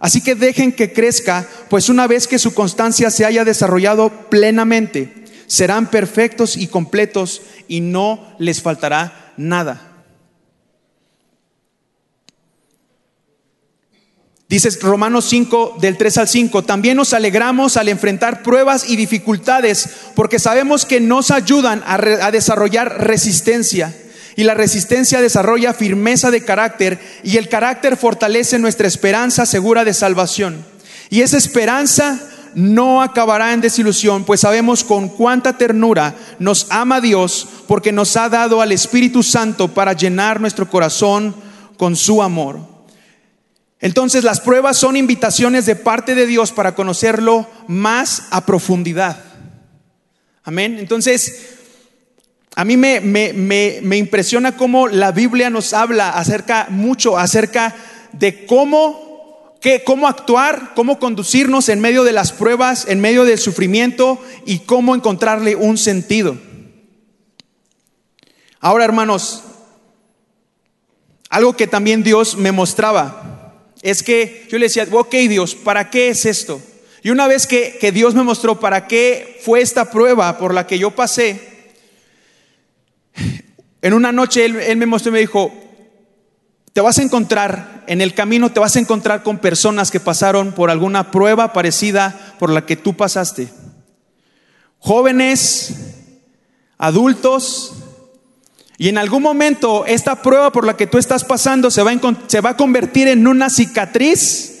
Así 0.00 0.22
que 0.22 0.34
dejen 0.34 0.72
que 0.72 0.92
crezca, 0.92 1.46
pues 1.68 1.88
una 1.88 2.06
vez 2.06 2.26
que 2.26 2.38
su 2.38 2.54
constancia 2.54 3.10
se 3.10 3.24
haya 3.24 3.44
desarrollado 3.44 4.10
plenamente, 4.28 5.24
serán 5.46 5.90
perfectos 5.90 6.56
y 6.56 6.66
completos 6.66 7.42
y 7.68 7.80
no 7.80 8.34
les 8.38 8.62
faltará 8.62 9.32
nada. 9.36 9.93
Dice 14.54 14.70
Romanos 14.82 15.24
5 15.30 15.78
del 15.80 15.96
3 15.96 16.18
al 16.18 16.28
5, 16.28 16.62
también 16.62 16.96
nos 16.96 17.12
alegramos 17.12 17.76
al 17.76 17.88
enfrentar 17.88 18.44
pruebas 18.44 18.88
y 18.88 18.94
dificultades 18.94 19.88
porque 20.14 20.38
sabemos 20.38 20.84
que 20.84 21.00
nos 21.00 21.32
ayudan 21.32 21.82
a, 21.84 21.94
a, 21.94 22.30
desarrollar 22.30 23.04
resistencia 23.04 23.92
y 24.36 24.44
la 24.44 24.54
resistencia 24.54 25.20
desarrolla 25.20 25.74
firmeza 25.74 26.30
de 26.30 26.44
carácter 26.44 27.00
y 27.24 27.36
el 27.36 27.48
carácter 27.48 27.96
fortalece 27.96 28.60
nuestra 28.60 28.86
esperanza 28.86 29.44
segura 29.44 29.84
de 29.84 29.92
salvación. 29.92 30.64
Y 31.10 31.22
esa 31.22 31.36
esperanza 31.36 32.20
no 32.54 33.02
acabará 33.02 33.54
en 33.54 33.60
desilusión, 33.60 34.22
pues 34.22 34.42
sabemos 34.42 34.84
con 34.84 35.08
cuánta 35.08 35.58
ternura 35.58 36.14
nos 36.38 36.68
ama 36.70 37.00
Dios 37.00 37.48
porque 37.66 37.90
nos 37.90 38.16
ha 38.16 38.28
dado 38.28 38.62
al 38.62 38.70
Espíritu 38.70 39.24
Santo 39.24 39.74
para 39.74 39.94
llenar 39.94 40.40
nuestro 40.40 40.70
corazón 40.70 41.34
con 41.76 41.96
su 41.96 42.22
amor. 42.22 42.73
Entonces 43.80 44.24
las 44.24 44.40
pruebas 44.40 44.76
son 44.76 44.96
invitaciones 44.96 45.66
de 45.66 45.76
parte 45.76 46.14
de 46.14 46.26
Dios 46.26 46.52
para 46.52 46.74
conocerlo 46.74 47.46
más 47.66 48.28
a 48.30 48.46
profundidad. 48.46 49.22
Amén. 50.42 50.78
Entonces, 50.78 51.54
a 52.54 52.64
mí 52.64 52.76
me, 52.76 53.00
me, 53.00 53.96
impresiona 53.96 54.56
cómo 54.56 54.88
la 54.88 55.10
Biblia 55.10 55.50
nos 55.50 55.72
habla 55.72 56.10
acerca 56.10 56.68
mucho 56.70 57.18
acerca 57.18 57.74
de 58.12 58.46
cómo, 58.46 59.56
qué, 59.60 59.82
cómo 59.82 60.06
actuar, 60.06 60.72
cómo 60.74 60.98
conducirnos 61.00 61.68
en 61.68 61.80
medio 61.80 62.04
de 62.04 62.12
las 62.12 62.32
pruebas, 62.32 62.86
en 62.86 63.00
medio 63.00 63.24
del 63.24 63.38
sufrimiento 63.38 64.20
y 64.46 64.60
cómo 64.60 64.94
encontrarle 64.94 65.56
un 65.56 65.78
sentido. 65.78 66.38
Ahora, 68.60 68.84
hermanos, 68.84 69.42
algo 71.28 71.56
que 71.56 71.66
también 71.66 72.04
Dios 72.04 72.36
me 72.36 72.52
mostraba 72.52 73.33
es 73.84 74.02
que 74.02 74.46
yo 74.50 74.58
le 74.58 74.64
decía, 74.64 74.88
ok 74.90 75.14
Dios, 75.28 75.54
¿para 75.54 75.90
qué 75.90 76.08
es 76.08 76.24
esto? 76.24 76.60
Y 77.02 77.10
una 77.10 77.28
vez 77.28 77.46
que, 77.46 77.76
que 77.78 77.92
Dios 77.92 78.14
me 78.14 78.22
mostró 78.22 78.58
para 78.58 78.88
qué 78.88 79.38
fue 79.44 79.60
esta 79.60 79.90
prueba 79.90 80.38
por 80.38 80.54
la 80.54 80.66
que 80.66 80.78
yo 80.78 80.90
pasé, 80.92 81.54
en 83.82 83.92
una 83.92 84.10
noche 84.10 84.46
él, 84.46 84.76
me 84.78 84.86
mostró 84.86 85.10
y 85.10 85.12
me 85.12 85.18
dijo, 85.18 85.52
te 86.72 86.80
vas 86.80 86.98
a 86.98 87.02
encontrar, 87.02 87.84
en 87.86 88.00
el 88.00 88.14
camino 88.14 88.50
te 88.50 88.58
vas 88.58 88.74
a 88.76 88.80
encontrar 88.80 89.22
con 89.22 89.36
personas 89.36 89.90
que 89.90 90.00
pasaron 90.00 90.52
por 90.52 90.70
alguna 90.70 91.10
prueba 91.10 91.52
parecida 91.52 92.34
por 92.38 92.48
la 92.48 92.64
que 92.64 92.76
tú 92.76 92.96
pasaste. 92.96 93.48
Jóvenes, 94.78 95.74
adultos, 96.78 97.83
y 98.76 98.88
en 98.88 98.98
algún 98.98 99.22
momento 99.22 99.86
esta 99.86 100.22
prueba 100.22 100.50
por 100.50 100.66
la 100.66 100.76
que 100.76 100.86
tú 100.86 100.98
estás 100.98 101.24
pasando 101.24 101.70
se 101.70 101.82
va, 101.82 101.92
a, 101.92 102.00
se 102.26 102.40
va 102.40 102.50
a 102.50 102.56
convertir 102.56 103.08
en 103.08 103.26
una 103.26 103.50
cicatriz 103.50 104.54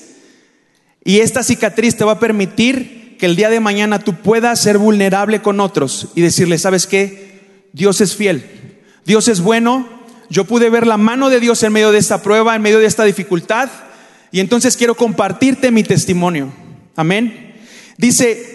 y 1.04 1.18
esta 1.18 1.42
cicatriz 1.42 1.96
te 1.96 2.04
va 2.04 2.12
a 2.12 2.20
permitir 2.20 3.16
que 3.18 3.26
el 3.26 3.36
día 3.36 3.50
de 3.50 3.60
mañana 3.60 3.98
tú 3.98 4.14
puedas 4.14 4.60
ser 4.60 4.78
vulnerable 4.78 5.42
con 5.42 5.60
otros 5.60 6.08
y 6.14 6.22
decirle, 6.22 6.58
¿sabes 6.58 6.86
qué? 6.86 7.40
Dios 7.72 8.00
es 8.00 8.16
fiel. 8.16 8.44
Dios 9.04 9.28
es 9.28 9.40
bueno, 9.40 9.86
yo 10.30 10.44
pude 10.44 10.70
ver 10.70 10.86
la 10.86 10.96
mano 10.96 11.28
de 11.28 11.40
Dios 11.40 11.62
en 11.62 11.72
medio 11.72 11.92
de 11.92 11.98
esta 11.98 12.22
prueba, 12.22 12.56
en 12.56 12.62
medio 12.62 12.78
de 12.78 12.86
esta 12.86 13.04
dificultad, 13.04 13.68
y 14.32 14.40
entonces 14.40 14.76
quiero 14.76 14.94
compartirte 14.94 15.70
mi 15.70 15.82
testimonio. 15.82 16.52
Amén. 16.96 17.54
Dice, 17.98 18.53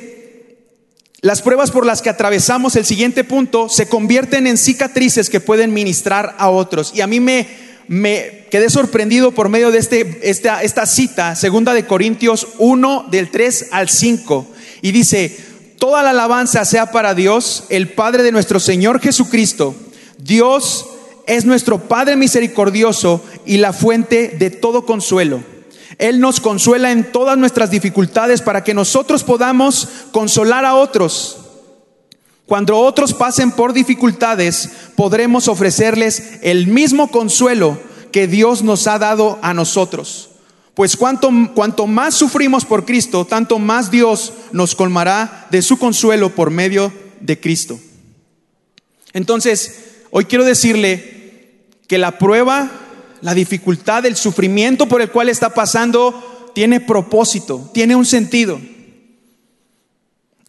las 1.21 1.41
pruebas 1.41 1.71
por 1.71 1.86
las 1.86 2.01
que 2.01 2.10
atravesamos 2.10 2.75
el 2.75 2.86
siguiente 2.86 3.23
punto 3.23 3.69
se 3.69 3.88
convierten 3.88 4.47
en 4.47 4.58
cicatrices 4.58 5.29
que 5.29 5.39
pueden 5.39 5.73
ministrar 5.73 6.36
a 6.38 6.49
otros. 6.49 6.91
Y 6.95 7.01
a 7.01 7.08
mí 7.08 7.19
me, 7.19 7.47
me 7.88 8.45
quedé 8.49 8.69
sorprendido 8.69 9.32
por 9.32 9.49
medio 9.49 9.71
de 9.71 9.79
este, 9.79 10.19
esta, 10.29 10.63
esta 10.63 10.86
cita, 10.86 11.36
segunda 11.36 11.73
de 11.73 11.86
Corintios 11.86 12.47
1, 12.58 13.08
del 13.12 13.29
3 13.29 13.67
al 13.71 13.89
5. 13.89 14.47
Y 14.82 14.91
dice, 14.91 15.36
toda 15.77 16.03
la 16.03 16.12
alabanza 16.12 16.63
sea 16.63 16.91
para 16.91 17.13
Dios, 17.13 17.65
el 17.69 17.89
Padre 17.89 18.23
de 18.23 18.32
nuestro 18.32 18.60
Señor 18.60 19.01
Jesucristo 19.01 19.75
Dios 20.19 20.86
es 21.27 21.45
nuestro 21.45 21.88
Padre 21.88 22.15
misericordioso 22.15 23.23
y 23.45 23.58
la 23.58 23.71
fuente 23.73 24.36
de 24.38 24.49
todo 24.49 24.86
consuelo. 24.86 25.41
Él 25.99 26.19
nos 26.19 26.39
consuela 26.39 26.91
en 26.91 27.12
todas 27.12 27.38
nuestras 27.38 27.69
dificultades 27.69 28.41
para 28.41 28.63
que 28.63 28.73
nosotros 28.73 29.23
podamos 29.23 29.88
consolar 30.12 30.65
a 30.65 30.73
otros. 30.73 31.38
Cuando 32.47 32.77
otros 32.79 33.13
pasen 33.13 33.51
por 33.51 33.73
dificultades, 33.73 34.69
podremos 34.95 35.47
ofrecerles 35.47 36.39
el 36.41 36.65
mismo 36.65 37.12
consuelo 37.12 37.77
que 38.12 38.25
Dios 38.25 38.63
nos 38.63 38.88
ha 38.88 38.97
dado 38.97 39.38
a 39.43 39.53
nosotros. 39.53 40.31
Pues 40.73 40.97
cuanto, 40.97 41.29
cuanto 41.53 41.85
más 41.85 42.15
sufrimos 42.15 42.65
por 42.65 42.85
Cristo, 42.85 43.25
tanto 43.25 43.59
más 43.59 43.91
Dios 43.91 44.33
nos 44.51 44.73
colmará 44.73 45.47
de 45.51 45.62
su 45.62 45.77
consuelo 45.77 46.33
por 46.33 46.49
medio 46.49 46.91
de 47.19 47.39
Cristo. 47.39 47.79
Entonces, 49.13 49.89
Hoy 50.12 50.25
quiero 50.25 50.43
decirle 50.43 51.67
que 51.88 51.99
la 51.99 52.17
prueba, 52.17 52.71
la 53.21 53.34
dificultad, 53.34 54.05
el 54.05 54.15
sufrimiento 54.15 54.88
por 54.88 55.01
el 55.01 55.10
cual 55.10 55.29
está 55.29 55.53
pasando 55.53 56.51
tiene 56.53 56.79
propósito, 56.79 57.69
tiene 57.73 57.95
un 57.95 58.05
sentido. 58.05 58.60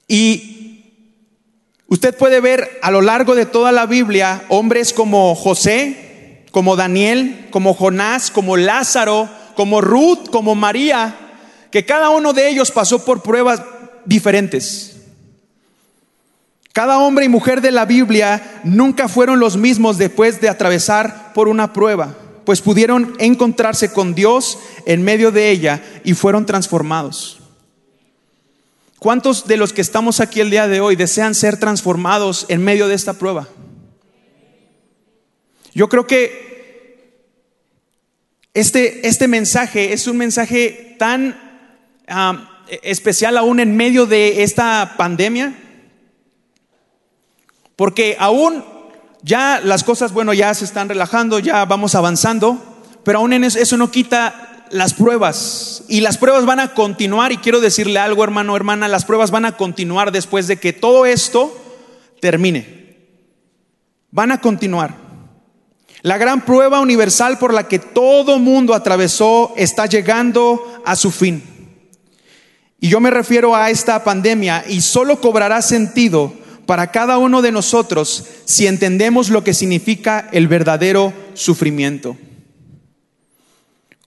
Y 0.08 0.84
usted 1.86 2.16
puede 2.16 2.40
ver 2.40 2.78
a 2.82 2.90
lo 2.90 3.00
largo 3.00 3.34
de 3.34 3.46
toda 3.46 3.72
la 3.72 3.86
Biblia 3.86 4.44
hombres 4.48 4.92
como 4.92 5.34
José, 5.34 6.44
como 6.50 6.76
Daniel, 6.76 7.46
como 7.50 7.74
Jonás, 7.74 8.30
como 8.30 8.56
Lázaro, 8.56 9.28
como 9.54 9.80
Ruth, 9.80 10.30
como 10.30 10.54
María, 10.54 11.14
que 11.70 11.84
cada 11.84 12.10
uno 12.10 12.32
de 12.32 12.48
ellos 12.48 12.70
pasó 12.70 13.04
por 13.04 13.22
pruebas 13.22 13.62
diferentes. 14.04 14.96
Cada 16.72 16.98
hombre 16.98 17.24
y 17.24 17.28
mujer 17.28 17.60
de 17.60 17.72
la 17.72 17.84
Biblia 17.84 18.60
nunca 18.64 19.08
fueron 19.08 19.40
los 19.40 19.56
mismos 19.56 19.98
después 19.98 20.40
de 20.40 20.48
atravesar 20.48 21.32
por 21.34 21.48
una 21.48 21.72
prueba, 21.72 22.14
pues 22.44 22.60
pudieron 22.60 23.14
encontrarse 23.18 23.92
con 23.92 24.14
Dios 24.14 24.58
en 24.86 25.02
medio 25.02 25.30
de 25.30 25.50
ella 25.50 25.82
y 26.04 26.14
fueron 26.14 26.46
transformados. 26.46 27.38
¿Cuántos 28.98 29.46
de 29.46 29.56
los 29.56 29.72
que 29.72 29.80
estamos 29.80 30.20
aquí 30.20 30.40
el 30.40 30.50
día 30.50 30.68
de 30.68 30.80
hoy 30.80 30.96
desean 30.96 31.34
ser 31.34 31.58
transformados 31.58 32.46
en 32.48 32.62
medio 32.62 32.86
de 32.86 32.94
esta 32.94 33.14
prueba? 33.14 33.48
Yo 35.72 35.88
creo 35.88 36.06
que 36.06 36.50
este, 38.52 39.06
este 39.06 39.28
mensaje 39.28 39.92
es 39.92 40.06
un 40.06 40.16
mensaje 40.16 40.96
tan 40.98 41.38
especial 42.82 43.38
aún 43.38 43.60
en 43.60 43.76
medio 43.76 44.06
de 44.06 44.42
esta 44.42 44.94
pandemia 44.96 45.56
porque 47.80 48.14
aún 48.18 48.62
ya 49.22 49.60
las 49.62 49.84
cosas, 49.84 50.12
bueno, 50.12 50.32
ya 50.32 50.52
se 50.54 50.64
están 50.64 50.88
relajando, 50.88 51.38
ya 51.38 51.64
vamos 51.64 51.94
avanzando, 51.94 52.58
pero 53.04 53.18
aún 53.18 53.32
en 53.32 53.44
eso, 53.44 53.58
eso 53.58 53.76
no 53.76 53.90
quita 53.90 54.66
las 54.70 54.94
pruebas. 54.94 55.84
Y 55.88 56.00
las 56.00 56.18
pruebas 56.18 56.46
van 56.46 56.60
a 56.60 56.74
continuar, 56.74 57.32
y 57.32 57.38
quiero 57.38 57.60
decirle 57.60 57.98
algo, 57.98 58.24
hermano, 58.24 58.56
hermana, 58.56 58.88
las 58.88 59.04
pruebas 59.04 59.30
van 59.30 59.44
a 59.44 59.56
continuar 59.56 60.12
después 60.12 60.46
de 60.46 60.58
que 60.58 60.72
todo 60.72 61.06
esto 61.06 61.54
termine. 62.20 62.96
Van 64.10 64.32
a 64.32 64.40
continuar. 64.40 64.96
La 66.02 66.16
gran 66.16 66.44
prueba 66.44 66.80
universal 66.80 67.38
por 67.38 67.52
la 67.52 67.68
que 67.68 67.78
todo 67.78 68.38
mundo 68.38 68.74
atravesó 68.74 69.52
está 69.56 69.84
llegando 69.86 70.80
a 70.84 70.96
su 70.96 71.10
fin. 71.10 71.42
Y 72.80 72.88
yo 72.88 73.00
me 73.00 73.10
refiero 73.10 73.54
a 73.54 73.68
esta 73.68 74.02
pandemia 74.02 74.64
y 74.66 74.80
solo 74.80 75.20
cobrará 75.20 75.60
sentido 75.60 76.32
para 76.70 76.92
cada 76.92 77.18
uno 77.18 77.42
de 77.42 77.50
nosotros 77.50 78.24
si 78.44 78.68
entendemos 78.68 79.28
lo 79.28 79.42
que 79.42 79.54
significa 79.54 80.28
el 80.30 80.46
verdadero 80.46 81.12
sufrimiento. 81.34 82.16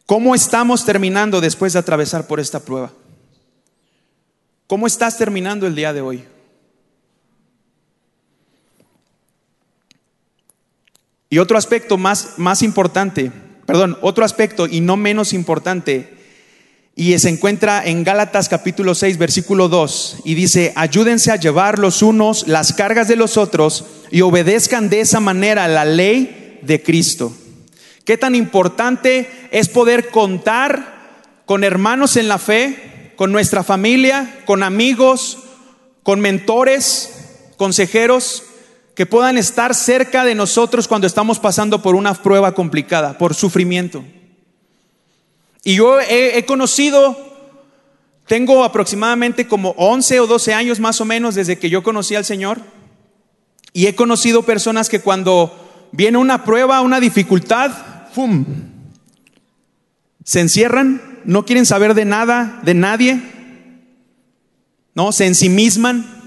¿Cómo 0.05 0.33
estamos 0.33 0.85
terminando 0.85 1.41
después 1.41 1.73
de 1.73 1.79
atravesar 1.79 2.25
por 2.25 2.39
esta 2.39 2.61
prueba? 2.61 2.93
¿Cómo 4.65 4.87
estás 4.87 5.17
terminando 5.17 5.67
el 5.67 5.75
día 5.75 5.91
de 5.91 5.99
hoy? 5.99 6.23
Y 11.29 11.39
otro 11.39 11.57
aspecto 11.57 11.97
más, 11.97 12.35
más 12.37 12.61
importante, 12.61 13.29
perdón, 13.65 13.97
otro 13.99 14.23
aspecto 14.23 14.67
y 14.67 14.79
no 14.79 14.95
menos 14.95 15.33
importante, 15.33 16.17
y 16.95 17.17
se 17.17 17.29
encuentra 17.29 17.83
en 17.83 18.03
Gálatas 18.03 18.49
capítulo 18.49 18.93
6, 18.93 19.17
versículo 19.17 19.67
2, 19.67 20.17
y 20.25 20.35
dice, 20.35 20.73
ayúdense 20.75 21.31
a 21.31 21.37
llevar 21.37 21.79
los 21.79 22.03
unos 22.03 22.47
las 22.47 22.73
cargas 22.73 23.07
de 23.07 23.15
los 23.15 23.37
otros 23.37 23.85
y 24.11 24.21
obedezcan 24.21 24.89
de 24.89 25.01
esa 25.01 25.19
manera 25.19 25.67
la 25.67 25.85
ley 25.85 26.59
de 26.61 26.83
Cristo. 26.83 27.33
¿Qué 28.05 28.17
tan 28.17 28.35
importante 28.35 29.29
es 29.51 29.69
poder 29.69 30.09
contar 30.09 30.93
con 31.45 31.63
hermanos 31.63 32.15
en 32.15 32.27
la 32.27 32.37
fe, 32.37 33.13
con 33.15 33.31
nuestra 33.31 33.63
familia, 33.63 34.41
con 34.45 34.61
amigos, 34.61 35.39
con 36.03 36.19
mentores, 36.19 37.09
consejeros, 37.57 38.43
que 38.93 39.07
puedan 39.07 39.39
estar 39.39 39.73
cerca 39.73 40.25
de 40.25 40.35
nosotros 40.35 40.87
cuando 40.87 41.07
estamos 41.07 41.39
pasando 41.39 41.81
por 41.81 41.95
una 41.95 42.13
prueba 42.13 42.53
complicada, 42.53 43.17
por 43.17 43.33
sufrimiento. 43.33 44.03
Y 45.63 45.75
yo 45.75 45.99
he, 45.99 46.45
conocido, 46.45 47.17
tengo 48.27 48.63
aproximadamente 48.63 49.47
como 49.47 49.71
11 49.77 50.19
o 50.19 50.27
12 50.27 50.53
años 50.53 50.79
más 50.79 50.99
o 51.01 51.05
menos 51.05 51.35
desde 51.35 51.57
que 51.57 51.69
yo 51.69 51.83
conocí 51.83 52.15
al 52.15 52.25
Señor, 52.25 52.59
y 53.71 53.87
he 53.87 53.95
conocido 53.95 54.43
personas 54.43 54.89
que 54.89 55.01
cuando 55.01 55.89
viene 55.91 56.17
una 56.17 56.43
prueba, 56.43 56.81
una 56.81 56.99
dificultad, 56.99 57.71
¡fum! 58.13 58.45
Se 60.23 60.41
encierran, 60.41 61.21
no 61.25 61.45
quieren 61.45 61.65
saber 61.65 61.93
de 61.93 62.05
nada, 62.05 62.59
de 62.63 62.73
nadie, 62.73 63.19
¿no? 64.93 65.11
Se 65.11 65.25
ensimisman 65.25 66.23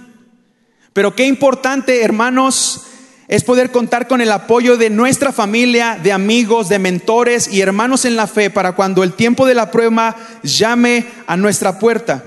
pero 0.96 1.14
qué 1.14 1.26
importante, 1.26 2.02
hermanos, 2.02 2.85
es 3.28 3.42
poder 3.42 3.72
contar 3.72 4.06
con 4.06 4.20
el 4.20 4.30
apoyo 4.30 4.76
de 4.76 4.90
nuestra 4.90 5.32
familia, 5.32 5.98
de 6.00 6.12
amigos, 6.12 6.68
de 6.68 6.78
mentores 6.78 7.48
y 7.48 7.60
hermanos 7.60 8.04
en 8.04 8.16
la 8.16 8.26
fe 8.26 8.50
para 8.50 8.72
cuando 8.72 9.02
el 9.02 9.14
tiempo 9.14 9.46
de 9.46 9.54
la 9.54 9.70
prueba 9.70 10.16
llame 10.42 11.06
a 11.26 11.36
nuestra 11.36 11.78
puerta. 11.78 12.22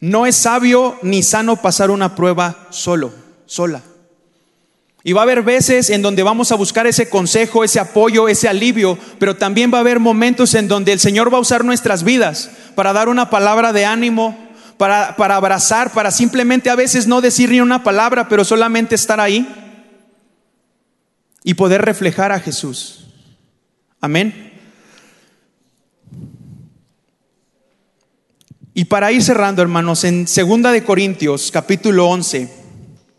No 0.00 0.26
es 0.26 0.36
sabio 0.36 0.98
ni 1.02 1.22
sano 1.22 1.56
pasar 1.56 1.90
una 1.90 2.14
prueba 2.14 2.66
solo, 2.68 3.12
sola. 3.46 3.80
Y 5.02 5.12
va 5.12 5.20
a 5.20 5.24
haber 5.24 5.42
veces 5.42 5.90
en 5.90 6.02
donde 6.02 6.22
vamos 6.22 6.52
a 6.52 6.56
buscar 6.56 6.86
ese 6.86 7.08
consejo, 7.08 7.64
ese 7.64 7.80
apoyo, 7.80 8.28
ese 8.28 8.48
alivio, 8.48 8.98
pero 9.18 9.36
también 9.36 9.72
va 9.72 9.78
a 9.78 9.80
haber 9.80 10.00
momentos 10.00 10.54
en 10.54 10.68
donde 10.68 10.92
el 10.92 11.00
Señor 11.00 11.32
va 11.32 11.38
a 11.38 11.42
usar 11.42 11.64
nuestras 11.64 12.04
vidas 12.04 12.50
para 12.74 12.92
dar 12.92 13.08
una 13.08 13.30
palabra 13.30 13.72
de 13.72 13.84
ánimo, 13.84 14.43
para, 14.76 15.14
abrazar, 15.36 15.92
para 15.92 16.10
simplemente 16.10 16.70
a 16.70 16.76
veces 16.76 17.06
no 17.06 17.20
decir 17.20 17.50
ni 17.50 17.60
una 17.60 17.82
palabra, 17.82 18.28
pero 18.28 18.44
solamente 18.44 18.94
estar 18.94 19.20
ahí 19.20 19.46
y 21.42 21.54
poder 21.54 21.82
reflejar 21.82 22.32
a 22.32 22.40
Jesús. 22.40 23.06
Amén. 24.00 24.52
Y 28.74 28.86
para 28.86 29.12
ir 29.12 29.22
cerrando, 29.22 29.62
hermanos, 29.62 30.02
en 30.04 30.26
Segunda 30.26 30.72
de 30.72 30.82
Corintios, 30.82 31.50
capítulo 31.52 32.08
11, 32.08 32.48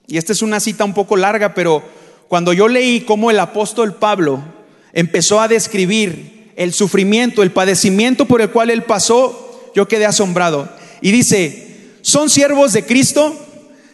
y 0.08 0.18
esta 0.18 0.34
es 0.34 0.41
una 0.41 0.60
cita 0.60 0.84
un 0.84 0.94
poco 0.94 1.15
larga, 1.15 1.54
pero 1.54 1.82
cuando 2.28 2.52
yo 2.52 2.68
leí 2.68 3.02
cómo 3.02 3.32
el 3.32 3.39
apóstol 3.39 3.96
Pablo 3.96 4.44
empezó 4.91 5.39
a 5.39 5.48
describir 5.48 6.52
el 6.56 6.74
sufrimiento, 6.74 7.41
el 7.41 7.52
padecimiento 7.52 8.26
por 8.26 8.41
el 8.41 8.50
cual 8.50 8.70
él 8.70 8.84
pasó, 8.84 9.72
yo 9.76 9.88
quedé 9.88 10.06
asombrado. 10.06 10.70
Y 11.02 11.12
dice, 11.12 11.98
¿son 12.02 12.30
siervos 12.30 12.74
de 12.74 12.86
Cristo? 12.86 13.36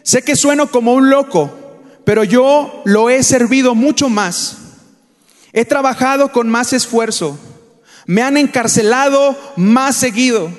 Sé 0.02 0.22
que 0.22 0.36
sueno 0.36 0.70
como 0.70 0.94
un 0.94 1.10
loco, 1.10 1.50
pero 2.04 2.24
yo 2.24 2.82
lo 2.84 3.10
he 3.10 3.22
servido 3.22 3.74
mucho 3.74 4.08
más. 4.08 4.58
He 5.52 5.64
trabajado 5.64 6.32
con 6.32 6.48
más 6.48 6.72
esfuerzo. 6.72 7.38
Me 8.06 8.22
han 8.22 8.36
encarcelado 8.36 9.38
más 9.56 9.96
seguido. 9.96 10.50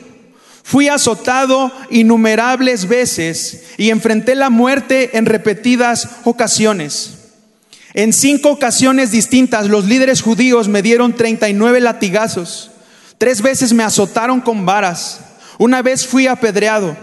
Fui 0.63 0.87
azotado 0.87 1.71
innumerables 1.89 2.87
veces 2.87 3.63
y 3.77 3.89
enfrenté 3.89 4.35
la 4.35 4.49
muerte 4.49 5.17
en 5.17 5.25
repetidas 5.25 6.07
ocasiones. 6.23 7.15
En 7.93 8.13
cinco 8.13 8.49
ocasiones 8.49 9.11
distintas 9.11 9.67
los 9.67 9.85
líderes 9.85 10.21
judíos 10.21 10.67
me 10.67 10.81
dieron 10.81 11.13
39 11.15 11.81
latigazos. 11.81 12.71
Tres 13.17 13.41
veces 13.41 13.73
me 13.73 13.83
azotaron 13.83 14.41
con 14.41 14.65
varas. 14.65 15.19
Una 15.57 15.81
vez 15.81 16.05
fui 16.07 16.27
apedreado. 16.27 16.95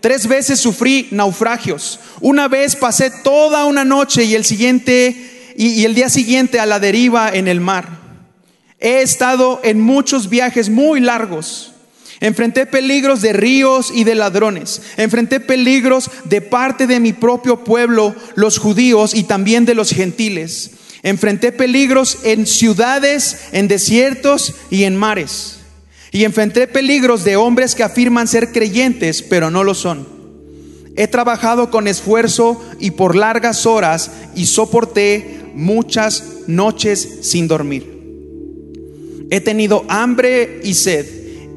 Tres 0.00 0.26
veces 0.26 0.60
sufrí 0.60 1.08
naufragios. 1.10 1.98
Una 2.20 2.48
vez 2.48 2.76
pasé 2.76 3.10
toda 3.10 3.64
una 3.64 3.84
noche 3.84 4.24
y 4.24 4.34
el 4.34 4.44
siguiente 4.44 5.54
y, 5.56 5.84
el 5.84 5.94
día 5.94 6.08
siguiente 6.08 6.60
a 6.60 6.66
la 6.66 6.78
deriva 6.78 7.30
en 7.30 7.48
el 7.48 7.60
mar. 7.60 7.88
He 8.78 9.00
estado 9.00 9.60
en 9.64 9.80
muchos 9.80 10.28
viajes 10.28 10.68
muy 10.68 11.00
largos. 11.00 11.72
Enfrenté 12.20 12.66
peligros 12.66 13.20
de 13.20 13.32
ríos 13.32 13.90
y 13.94 14.04
de 14.04 14.14
ladrones. 14.14 14.82
Enfrenté 14.96 15.40
peligros 15.40 16.10
de 16.24 16.40
parte 16.40 16.86
de 16.86 17.00
mi 17.00 17.12
propio 17.12 17.64
pueblo, 17.64 18.14
los 18.34 18.58
judíos, 18.58 19.14
y 19.14 19.24
también 19.24 19.64
de 19.64 19.74
los 19.74 19.90
gentiles. 19.90 20.70
Enfrenté 21.02 21.52
peligros 21.52 22.18
en 22.24 22.46
ciudades, 22.46 23.48
en 23.52 23.68
desiertos 23.68 24.54
y 24.70 24.84
en 24.84 24.96
mares. 24.96 25.55
Y 26.16 26.24
enfrenté 26.24 26.66
peligros 26.66 27.24
de 27.24 27.36
hombres 27.36 27.74
que 27.74 27.82
afirman 27.82 28.26
ser 28.26 28.50
creyentes, 28.50 29.20
pero 29.20 29.50
no 29.50 29.64
lo 29.64 29.74
son. 29.74 30.08
He 30.96 31.08
trabajado 31.08 31.70
con 31.70 31.86
esfuerzo 31.86 32.58
y 32.80 32.92
por 32.92 33.14
largas 33.14 33.66
horas 33.66 34.10
y 34.34 34.46
soporté 34.46 35.42
muchas 35.52 36.24
noches 36.46 37.18
sin 37.20 37.48
dormir. 37.48 38.00
He 39.30 39.42
tenido 39.42 39.84
hambre 39.90 40.62
y 40.64 40.72
sed 40.72 41.04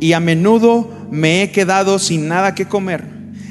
y 0.01 0.11
a 0.11 0.19
menudo 0.19 0.89
me 1.09 1.41
he 1.41 1.51
quedado 1.53 1.97
sin 1.97 2.27
nada 2.27 2.53
que 2.53 2.67
comer. 2.67 3.05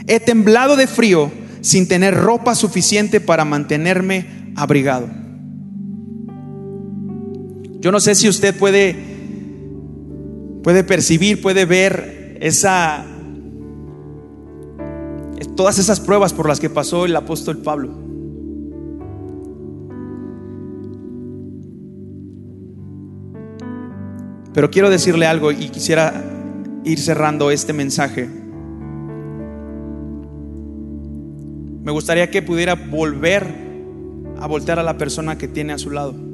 He 0.06 0.20
temblado 0.20 0.76
de 0.76 0.86
frío 0.86 1.32
sin 1.62 1.88
tener 1.88 2.16
ropa 2.16 2.54
suficiente 2.54 3.22
para 3.22 3.46
mantenerme 3.46 4.52
abrigado. 4.56 5.08
Yo 7.80 7.92
no 7.92 7.98
sé 7.98 8.14
si 8.14 8.28
usted 8.28 8.54
puede 8.54 9.17
puede 10.68 10.84
percibir, 10.84 11.40
puede 11.40 11.64
ver 11.64 12.36
esa 12.42 13.02
todas 15.56 15.78
esas 15.78 15.98
pruebas 15.98 16.34
por 16.34 16.46
las 16.46 16.60
que 16.60 16.68
pasó 16.68 17.06
el 17.06 17.16
apóstol 17.16 17.56
Pablo. 17.56 17.88
Pero 24.52 24.70
quiero 24.70 24.90
decirle 24.90 25.24
algo 25.24 25.52
y 25.52 25.70
quisiera 25.70 26.22
ir 26.84 26.98
cerrando 26.98 27.50
este 27.50 27.72
mensaje. 27.72 28.28
Me 31.82 31.92
gustaría 31.92 32.30
que 32.30 32.42
pudiera 32.42 32.74
volver 32.74 33.46
a 34.38 34.46
voltear 34.46 34.78
a 34.78 34.82
la 34.82 34.98
persona 34.98 35.38
que 35.38 35.48
tiene 35.48 35.72
a 35.72 35.78
su 35.78 35.90
lado. 35.90 36.27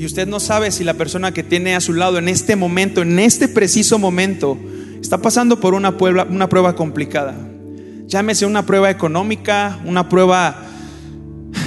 Y 0.00 0.06
usted 0.06 0.26
no 0.26 0.40
sabe 0.40 0.70
si 0.70 0.82
la 0.82 0.94
persona 0.94 1.34
que 1.34 1.42
tiene 1.42 1.74
a 1.76 1.80
su 1.82 1.92
lado 1.92 2.16
en 2.16 2.30
este 2.30 2.56
momento, 2.56 3.02
en 3.02 3.18
este 3.18 3.48
preciso 3.48 3.98
momento, 3.98 4.56
está 4.98 5.18
pasando 5.18 5.60
por 5.60 5.74
una 5.74 5.98
prueba, 5.98 6.26
una 6.30 6.48
prueba 6.48 6.74
complicada. 6.74 7.36
Llámese 8.06 8.46
una 8.46 8.64
prueba 8.64 8.88
económica, 8.88 9.78
una 9.84 10.08
prueba 10.08 10.56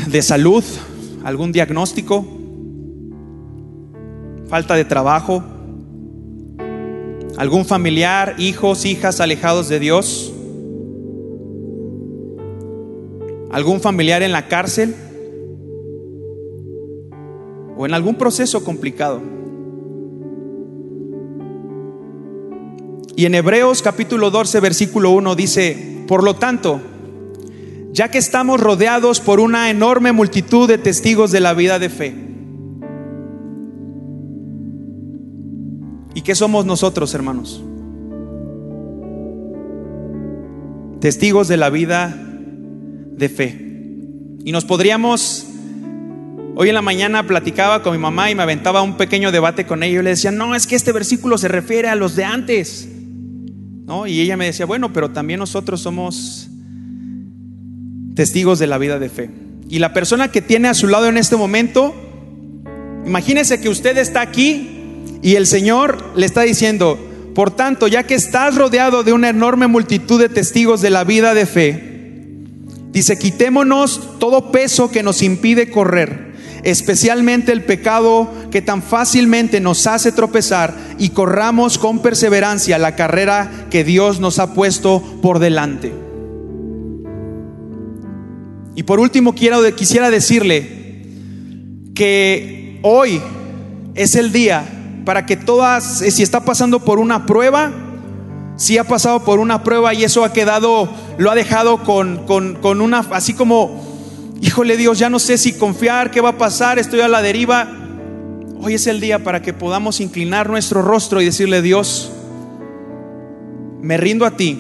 de 0.08 0.20
salud, 0.24 0.64
algún 1.24 1.52
diagnóstico, 1.52 2.26
falta 4.48 4.74
de 4.74 4.86
trabajo, 4.86 5.44
algún 7.38 7.66
familiar, 7.66 8.34
hijos, 8.40 8.86
hijas 8.86 9.22
alejados 9.22 9.70
de 9.70 9.80
Dios, 9.80 10.34
algún 13.52 13.80
familiar 13.80 14.24
en 14.24 14.32
la 14.32 14.48
cárcel 14.48 14.96
o 17.78 17.86
en 17.86 17.94
algún 17.94 18.16
proceso 18.16 18.64
complicado. 18.64 19.22
Y 23.16 23.26
en 23.26 23.36
Hebreos 23.36 23.82
capítulo 23.82 24.32
12, 24.32 24.60
versículo 24.60 25.12
1 25.12 25.36
dice, 25.36 26.04
por 26.08 26.24
lo 26.24 26.36
tanto, 26.36 26.82
ya 27.92 28.10
que 28.10 28.18
estamos 28.18 28.60
rodeados 28.60 29.20
por 29.20 29.40
una 29.40 29.70
enorme 29.70 30.12
multitud 30.12 30.68
de 30.68 30.80
testigos 30.80 31.32
de 31.32 31.40
la 31.40 31.54
vida 31.54 31.78
de 31.78 31.90
fe, 31.90 32.16
¿y 36.16 36.22
qué 36.22 36.34
somos 36.34 36.66
nosotros, 36.66 37.14
hermanos? 37.14 37.64
Testigos 41.00 41.48
de 41.48 41.58
la 41.58 41.70
vida 41.70 42.18
de 43.16 43.30
fe. 43.30 43.60
Y 44.44 44.52
nos 44.52 44.66
podríamos 44.66 45.53
Hoy 46.56 46.70
en 46.70 46.76
la 46.76 46.84
mañana 46.84 47.26
platicaba 47.26 47.82
con 47.82 47.94
mi 47.94 47.98
mamá 47.98 48.30
y 48.30 48.36
me 48.36 48.44
aventaba 48.44 48.84
un 48.84 48.96
pequeño 48.96 49.32
debate 49.32 49.66
con 49.66 49.82
ella. 49.82 49.96
Yo 49.96 50.02
le 50.04 50.12
decía, 50.12 50.32
no, 50.32 50.54
es 50.54 50.68
que 50.68 50.76
este 50.76 50.92
versículo 50.92 51.40
se 51.40 51.48
refiere 51.48 51.88
a 51.88 51.96
los 51.96 52.16
de 52.16 52.26
antes. 52.26 52.88
¿No? 53.86 54.06
Y 54.06 54.22
ella 54.22 54.38
me 54.38 54.46
decía, 54.46 54.68
bueno, 54.68 54.94
pero 54.94 55.10
también 55.10 55.40
nosotros 55.40 55.82
somos 55.82 56.48
testigos 58.16 58.60
de 58.60 58.68
la 58.68 58.78
vida 58.78 59.00
de 59.00 59.10
fe. 59.10 59.32
Y 59.68 59.80
la 59.80 59.94
persona 59.94 60.30
que 60.30 60.44
tiene 60.44 60.68
a 60.68 60.76
su 60.76 60.88
lado 60.88 61.08
en 61.08 61.18
este 61.18 61.36
momento, 61.36 61.96
imagínese 63.04 63.60
que 63.60 63.70
usted 63.70 63.98
está 63.98 64.22
aquí 64.22 65.02
y 65.24 65.36
el 65.36 65.48
Señor 65.48 66.14
le 66.16 66.28
está 66.28 66.42
diciendo, 66.44 67.00
por 67.34 67.50
tanto, 67.50 67.88
ya 67.88 68.04
que 68.04 68.14
estás 68.14 68.56
rodeado 68.56 69.04
de 69.04 69.14
una 69.14 69.30
enorme 69.30 69.66
multitud 69.66 70.20
de 70.20 70.30
testigos 70.30 70.82
de 70.82 70.92
la 70.92 71.04
vida 71.04 71.34
de 71.34 71.48
fe, 71.48 71.94
dice, 72.92 73.18
quitémonos 73.18 74.20
todo 74.20 74.52
peso 74.52 74.92
que 74.92 75.02
nos 75.02 75.24
impide 75.24 75.72
correr, 75.72 76.33
especialmente 76.64 77.52
el 77.52 77.64
pecado 77.64 78.32
que 78.50 78.62
tan 78.62 78.82
fácilmente 78.82 79.60
nos 79.60 79.86
hace 79.86 80.12
tropezar 80.12 80.76
y 80.98 81.10
corramos 81.10 81.78
con 81.78 82.00
perseverancia 82.00 82.78
la 82.78 82.96
carrera 82.96 83.68
que 83.70 83.84
Dios 83.84 84.20
nos 84.20 84.40
ha 84.40 84.54
puesto 84.54 85.02
por 85.22 85.40
delante. 85.40 85.94
Y 88.76 88.84
por 88.84 89.00
último, 89.00 89.36
quiero, 89.36 89.64
quisiera 89.76 90.10
decirle 90.10 91.04
que 91.94 92.80
hoy 92.82 93.22
es 93.94 94.16
el 94.16 94.32
día 94.32 94.66
para 95.06 95.26
que 95.26 95.38
todas, 95.38 96.02
eh, 96.02 96.12
si 96.12 96.24
está 96.24 96.44
pasando 96.46 96.80
por 96.80 97.00
una 97.00 97.26
prueba, 97.26 97.72
si 98.56 98.78
ha 98.78 98.84
pasado 98.84 99.24
por 99.24 99.40
una 99.40 99.64
prueba 99.64 99.94
y 99.94 100.04
eso 100.04 100.24
ha 100.24 100.34
quedado, 100.34 100.90
lo 101.18 101.32
ha 101.32 101.36
dejado 101.36 101.84
con, 101.84 102.26
con, 102.26 102.82
una, 102.82 103.00
así 103.12 103.34
como, 103.34 103.93
híjole 104.44 104.76
Dios, 104.76 105.00
ya 105.00 105.10
no 105.10 105.20
sé 105.20 105.38
si 105.38 105.54
confiar, 105.54 106.12
qué 106.12 106.20
va 106.20 106.30
a 106.30 106.38
pasar, 106.38 106.78
estoy 106.78 107.00
a 107.00 107.08
la 107.08 107.22
deriva. 107.22 107.72
Hoy 108.60 108.74
es 108.74 108.88
el 108.88 109.00
día 109.00 109.24
para 109.24 109.42
que 109.42 109.54
podamos 109.54 110.02
inclinar 110.02 110.50
nuestro 110.50 110.82
rostro 110.82 111.22
y 111.22 111.26
decirle, 111.26 111.62
Dios, 111.62 112.12
me 113.82 113.96
rindo 113.98 114.26
a 114.26 114.38
ti, 114.38 114.60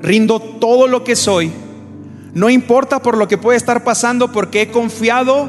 rindo 0.00 0.40
todo 0.40 0.88
lo 0.88 1.04
que 1.04 1.14
soy, 1.14 1.52
no 2.32 2.48
importa 2.48 3.02
por 3.02 3.18
lo 3.18 3.28
que 3.28 3.36
puede 3.36 3.58
estar 3.58 3.84
pasando 3.84 4.32
porque 4.32 4.62
he 4.62 4.70
confiado 4.70 5.48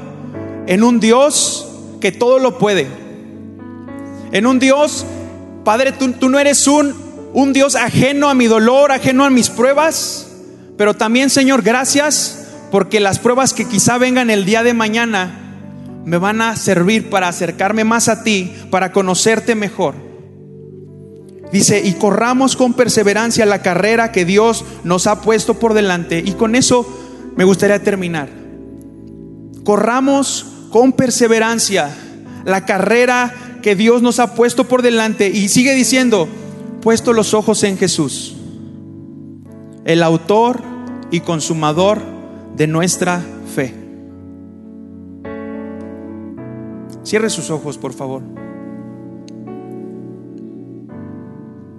en 0.68 0.84
un 0.84 1.00
Dios 1.00 1.68
que 2.02 2.12
todo 2.12 2.40
lo 2.40 2.58
puede 2.58 2.88
en 4.32 4.46
un 4.46 4.60
Dios, 4.60 5.06
Padre, 5.64 5.92
tú, 5.92 6.30
no 6.30 6.40
eres 6.40 6.68
un, 6.68 6.94
un 7.34 7.54
Dios 7.54 7.76
ajeno 7.76 8.30
a 8.30 8.34
mi 8.34 8.46
dolor, 8.46 8.92
ajeno 8.92 9.26
a 9.26 9.30
mis 9.30 9.50
pruebas, 9.50 10.28
pero 10.78 10.94
también, 10.94 11.30
Señor, 11.30 11.62
gracias 11.62 12.49
porque 12.72 13.00
las 13.00 13.20
pruebas 13.20 13.54
que 13.54 13.66
quizá 13.66 13.98
vengan 13.98 14.30
el 14.30 14.46
día 14.46 14.64
de 14.64 14.74
mañana 14.74 15.50
me 16.06 16.18
van 16.18 16.42
a 16.42 16.56
servir 16.56 17.10
para 17.10 17.28
acercarme 17.28 17.84
más 17.84 18.08
a 18.08 18.24
ti, 18.24 18.54
para 18.70 18.92
conocerte 18.92 19.56
mejor. 19.56 19.96
Dice, 21.52 21.82
y 21.84 21.94
corramos 21.94 22.56
con 22.56 22.74
perseverancia 22.74 23.46
la 23.46 23.62
carrera 23.62 24.12
que 24.12 24.24
Dios 24.24 24.64
nos 24.84 25.08
ha 25.08 25.22
puesto 25.22 25.56
por 25.56 25.74
delante. 25.74 26.22
Y 26.24 26.34
con 26.34 26.56
eso 26.56 26.88
me 27.36 27.44
gustaría 27.44 27.82
terminar. 27.84 28.30
Corramos 29.64 30.46
con 30.72 30.94
perseverancia 30.94 31.90
la 32.46 32.66
carrera 32.66 33.34
que 33.62 33.76
Dios 33.76 34.02
nos 34.02 34.20
ha 34.20 34.36
puesto 34.36 34.66
por 34.66 34.82
delante 34.82 35.28
y 35.28 35.50
sigue 35.50 35.74
diciendo, 35.74 36.30
puesto 36.82 37.14
los 37.14 37.34
ojos 37.34 37.64
en 37.64 37.78
Jesús, 37.78 38.36
el 39.86 40.04
autor 40.04 40.62
y 41.12 41.22
consumador 41.22 42.19
de 42.56 42.68
nuestra 42.68 43.22
fe. 43.54 43.74
Cierre 47.04 47.30
sus 47.30 47.50
ojos, 47.50 47.78
por 47.78 47.94
favor. 47.94 48.22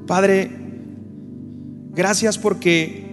Padre, 0.06 0.50
gracias 1.92 2.36
porque 2.36 3.06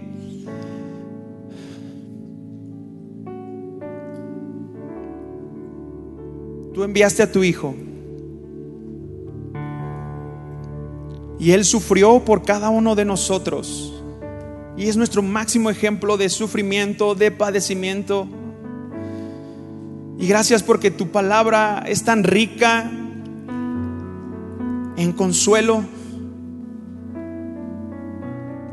tú 6.74 6.82
enviaste 6.82 7.22
a 7.22 7.30
tu 7.30 7.44
Hijo 7.44 7.74
Y 11.38 11.52
Él 11.52 11.64
sufrió 11.64 12.24
por 12.24 12.42
cada 12.42 12.68
uno 12.68 12.94
de 12.94 13.04
nosotros. 13.04 13.97
Y 14.78 14.88
es 14.88 14.96
nuestro 14.96 15.22
máximo 15.22 15.70
ejemplo 15.70 16.16
de 16.16 16.28
sufrimiento, 16.28 17.16
de 17.16 17.32
padecimiento. 17.32 18.28
Y 20.20 20.28
gracias 20.28 20.62
porque 20.62 20.92
tu 20.92 21.08
palabra 21.08 21.84
es 21.88 22.04
tan 22.04 22.22
rica 22.22 22.88
en 24.96 25.12
consuelo. 25.12 25.84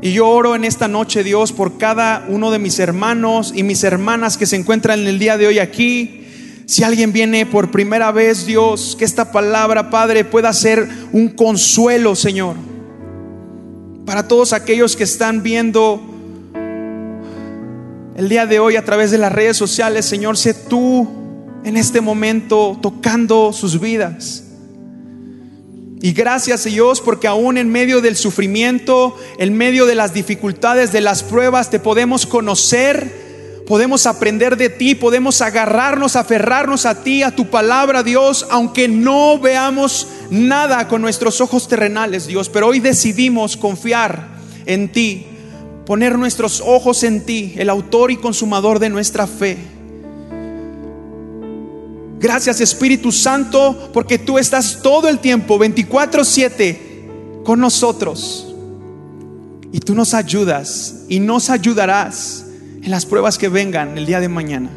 Y 0.00 0.12
yo 0.12 0.28
oro 0.28 0.54
en 0.54 0.64
esta 0.64 0.86
noche, 0.86 1.24
Dios, 1.24 1.52
por 1.52 1.76
cada 1.76 2.24
uno 2.28 2.52
de 2.52 2.60
mis 2.60 2.78
hermanos 2.78 3.52
y 3.52 3.64
mis 3.64 3.82
hermanas 3.82 4.36
que 4.36 4.46
se 4.46 4.54
encuentran 4.54 5.00
en 5.00 5.08
el 5.08 5.18
día 5.18 5.36
de 5.36 5.48
hoy 5.48 5.58
aquí 5.58 6.22
si 6.66 6.82
alguien 6.82 7.12
viene 7.12 7.46
por 7.46 7.70
primera 7.70 8.10
vez, 8.10 8.44
Dios, 8.44 8.96
que 8.98 9.04
esta 9.04 9.30
palabra, 9.30 9.88
Padre, 9.88 10.24
pueda 10.24 10.52
ser 10.52 10.88
un 11.12 11.28
consuelo, 11.28 12.16
Señor. 12.16 12.56
Para 14.06 14.28
todos 14.28 14.52
aquellos 14.52 14.94
que 14.94 15.02
están 15.02 15.42
viendo 15.42 16.00
el 18.16 18.28
día 18.28 18.46
de 18.46 18.60
hoy 18.60 18.76
a 18.76 18.84
través 18.84 19.10
de 19.10 19.18
las 19.18 19.32
redes 19.32 19.56
sociales, 19.56 20.06
Señor, 20.06 20.36
sé 20.36 20.54
tú 20.54 21.08
en 21.64 21.76
este 21.76 22.00
momento 22.00 22.78
tocando 22.80 23.52
sus 23.52 23.80
vidas. 23.80 24.44
Y 26.00 26.12
gracias 26.12 26.62
Dios 26.62 27.00
porque 27.00 27.26
aún 27.26 27.58
en 27.58 27.68
medio 27.68 28.00
del 28.00 28.14
sufrimiento, 28.14 29.16
en 29.38 29.56
medio 29.56 29.86
de 29.86 29.96
las 29.96 30.14
dificultades, 30.14 30.92
de 30.92 31.00
las 31.00 31.24
pruebas, 31.24 31.68
te 31.70 31.80
podemos 31.80 32.26
conocer 32.26 33.25
podemos 33.66 34.06
aprender 34.06 34.56
de 34.56 34.70
ti, 34.70 34.94
podemos 34.94 35.42
agarrarnos, 35.42 36.16
aferrarnos 36.16 36.86
a 36.86 37.02
ti, 37.02 37.22
a 37.22 37.34
tu 37.34 37.50
palabra, 37.50 38.02
Dios, 38.02 38.46
aunque 38.50 38.86
no 38.88 39.38
veamos 39.38 40.06
nada 40.30 40.86
con 40.88 41.02
nuestros 41.02 41.40
ojos 41.40 41.66
terrenales, 41.66 42.26
Dios, 42.26 42.48
pero 42.48 42.68
hoy 42.68 42.78
decidimos 42.78 43.56
confiar 43.56 44.28
en 44.66 44.90
ti, 44.92 45.26
poner 45.84 46.16
nuestros 46.16 46.62
ojos 46.64 47.02
en 47.02 47.26
ti, 47.26 47.54
el 47.56 47.68
autor 47.68 48.12
y 48.12 48.16
consumador 48.16 48.78
de 48.78 48.88
nuestra 48.88 49.26
fe. 49.26 49.58
Gracias 52.18 52.60
Espíritu 52.60 53.12
Santo, 53.12 53.90
porque 53.92 54.18
tú 54.18 54.38
estás 54.38 54.80
todo 54.82 55.08
el 55.08 55.18
tiempo, 55.18 55.58
24/7, 55.58 57.42
con 57.44 57.60
nosotros. 57.60 58.54
Y 59.72 59.80
tú 59.80 59.94
nos 59.94 60.14
ayudas 60.14 61.04
y 61.08 61.20
nos 61.20 61.50
ayudarás 61.50 62.45
en 62.86 62.92
las 62.92 63.04
pruebas 63.04 63.36
que 63.36 63.48
vengan 63.48 63.98
el 63.98 64.06
día 64.06 64.20
de 64.20 64.28
mañana. 64.28 64.70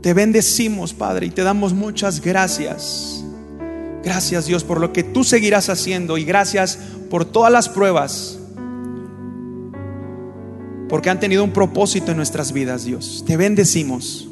Te 0.00 0.14
bendecimos, 0.14 0.94
Padre, 0.94 1.26
y 1.26 1.30
te 1.30 1.42
damos 1.42 1.74
muchas 1.74 2.22
gracias. 2.22 3.22
Gracias, 4.02 4.46
Dios, 4.46 4.64
por 4.64 4.80
lo 4.80 4.94
que 4.94 5.02
tú 5.02 5.22
seguirás 5.22 5.68
haciendo 5.68 6.16
y 6.16 6.24
gracias 6.24 6.78
por 7.10 7.26
todas 7.26 7.52
las 7.52 7.68
pruebas, 7.68 8.38
porque 10.88 11.10
han 11.10 11.20
tenido 11.20 11.44
un 11.44 11.52
propósito 11.52 12.10
en 12.10 12.16
nuestras 12.16 12.52
vidas, 12.52 12.84
Dios. 12.84 13.22
Te 13.26 13.36
bendecimos. 13.36 14.30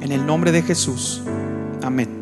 En 0.00 0.12
el 0.12 0.24
nombre 0.24 0.52
de 0.52 0.62
Jesús. 0.62 1.20
Amén. 1.82 2.17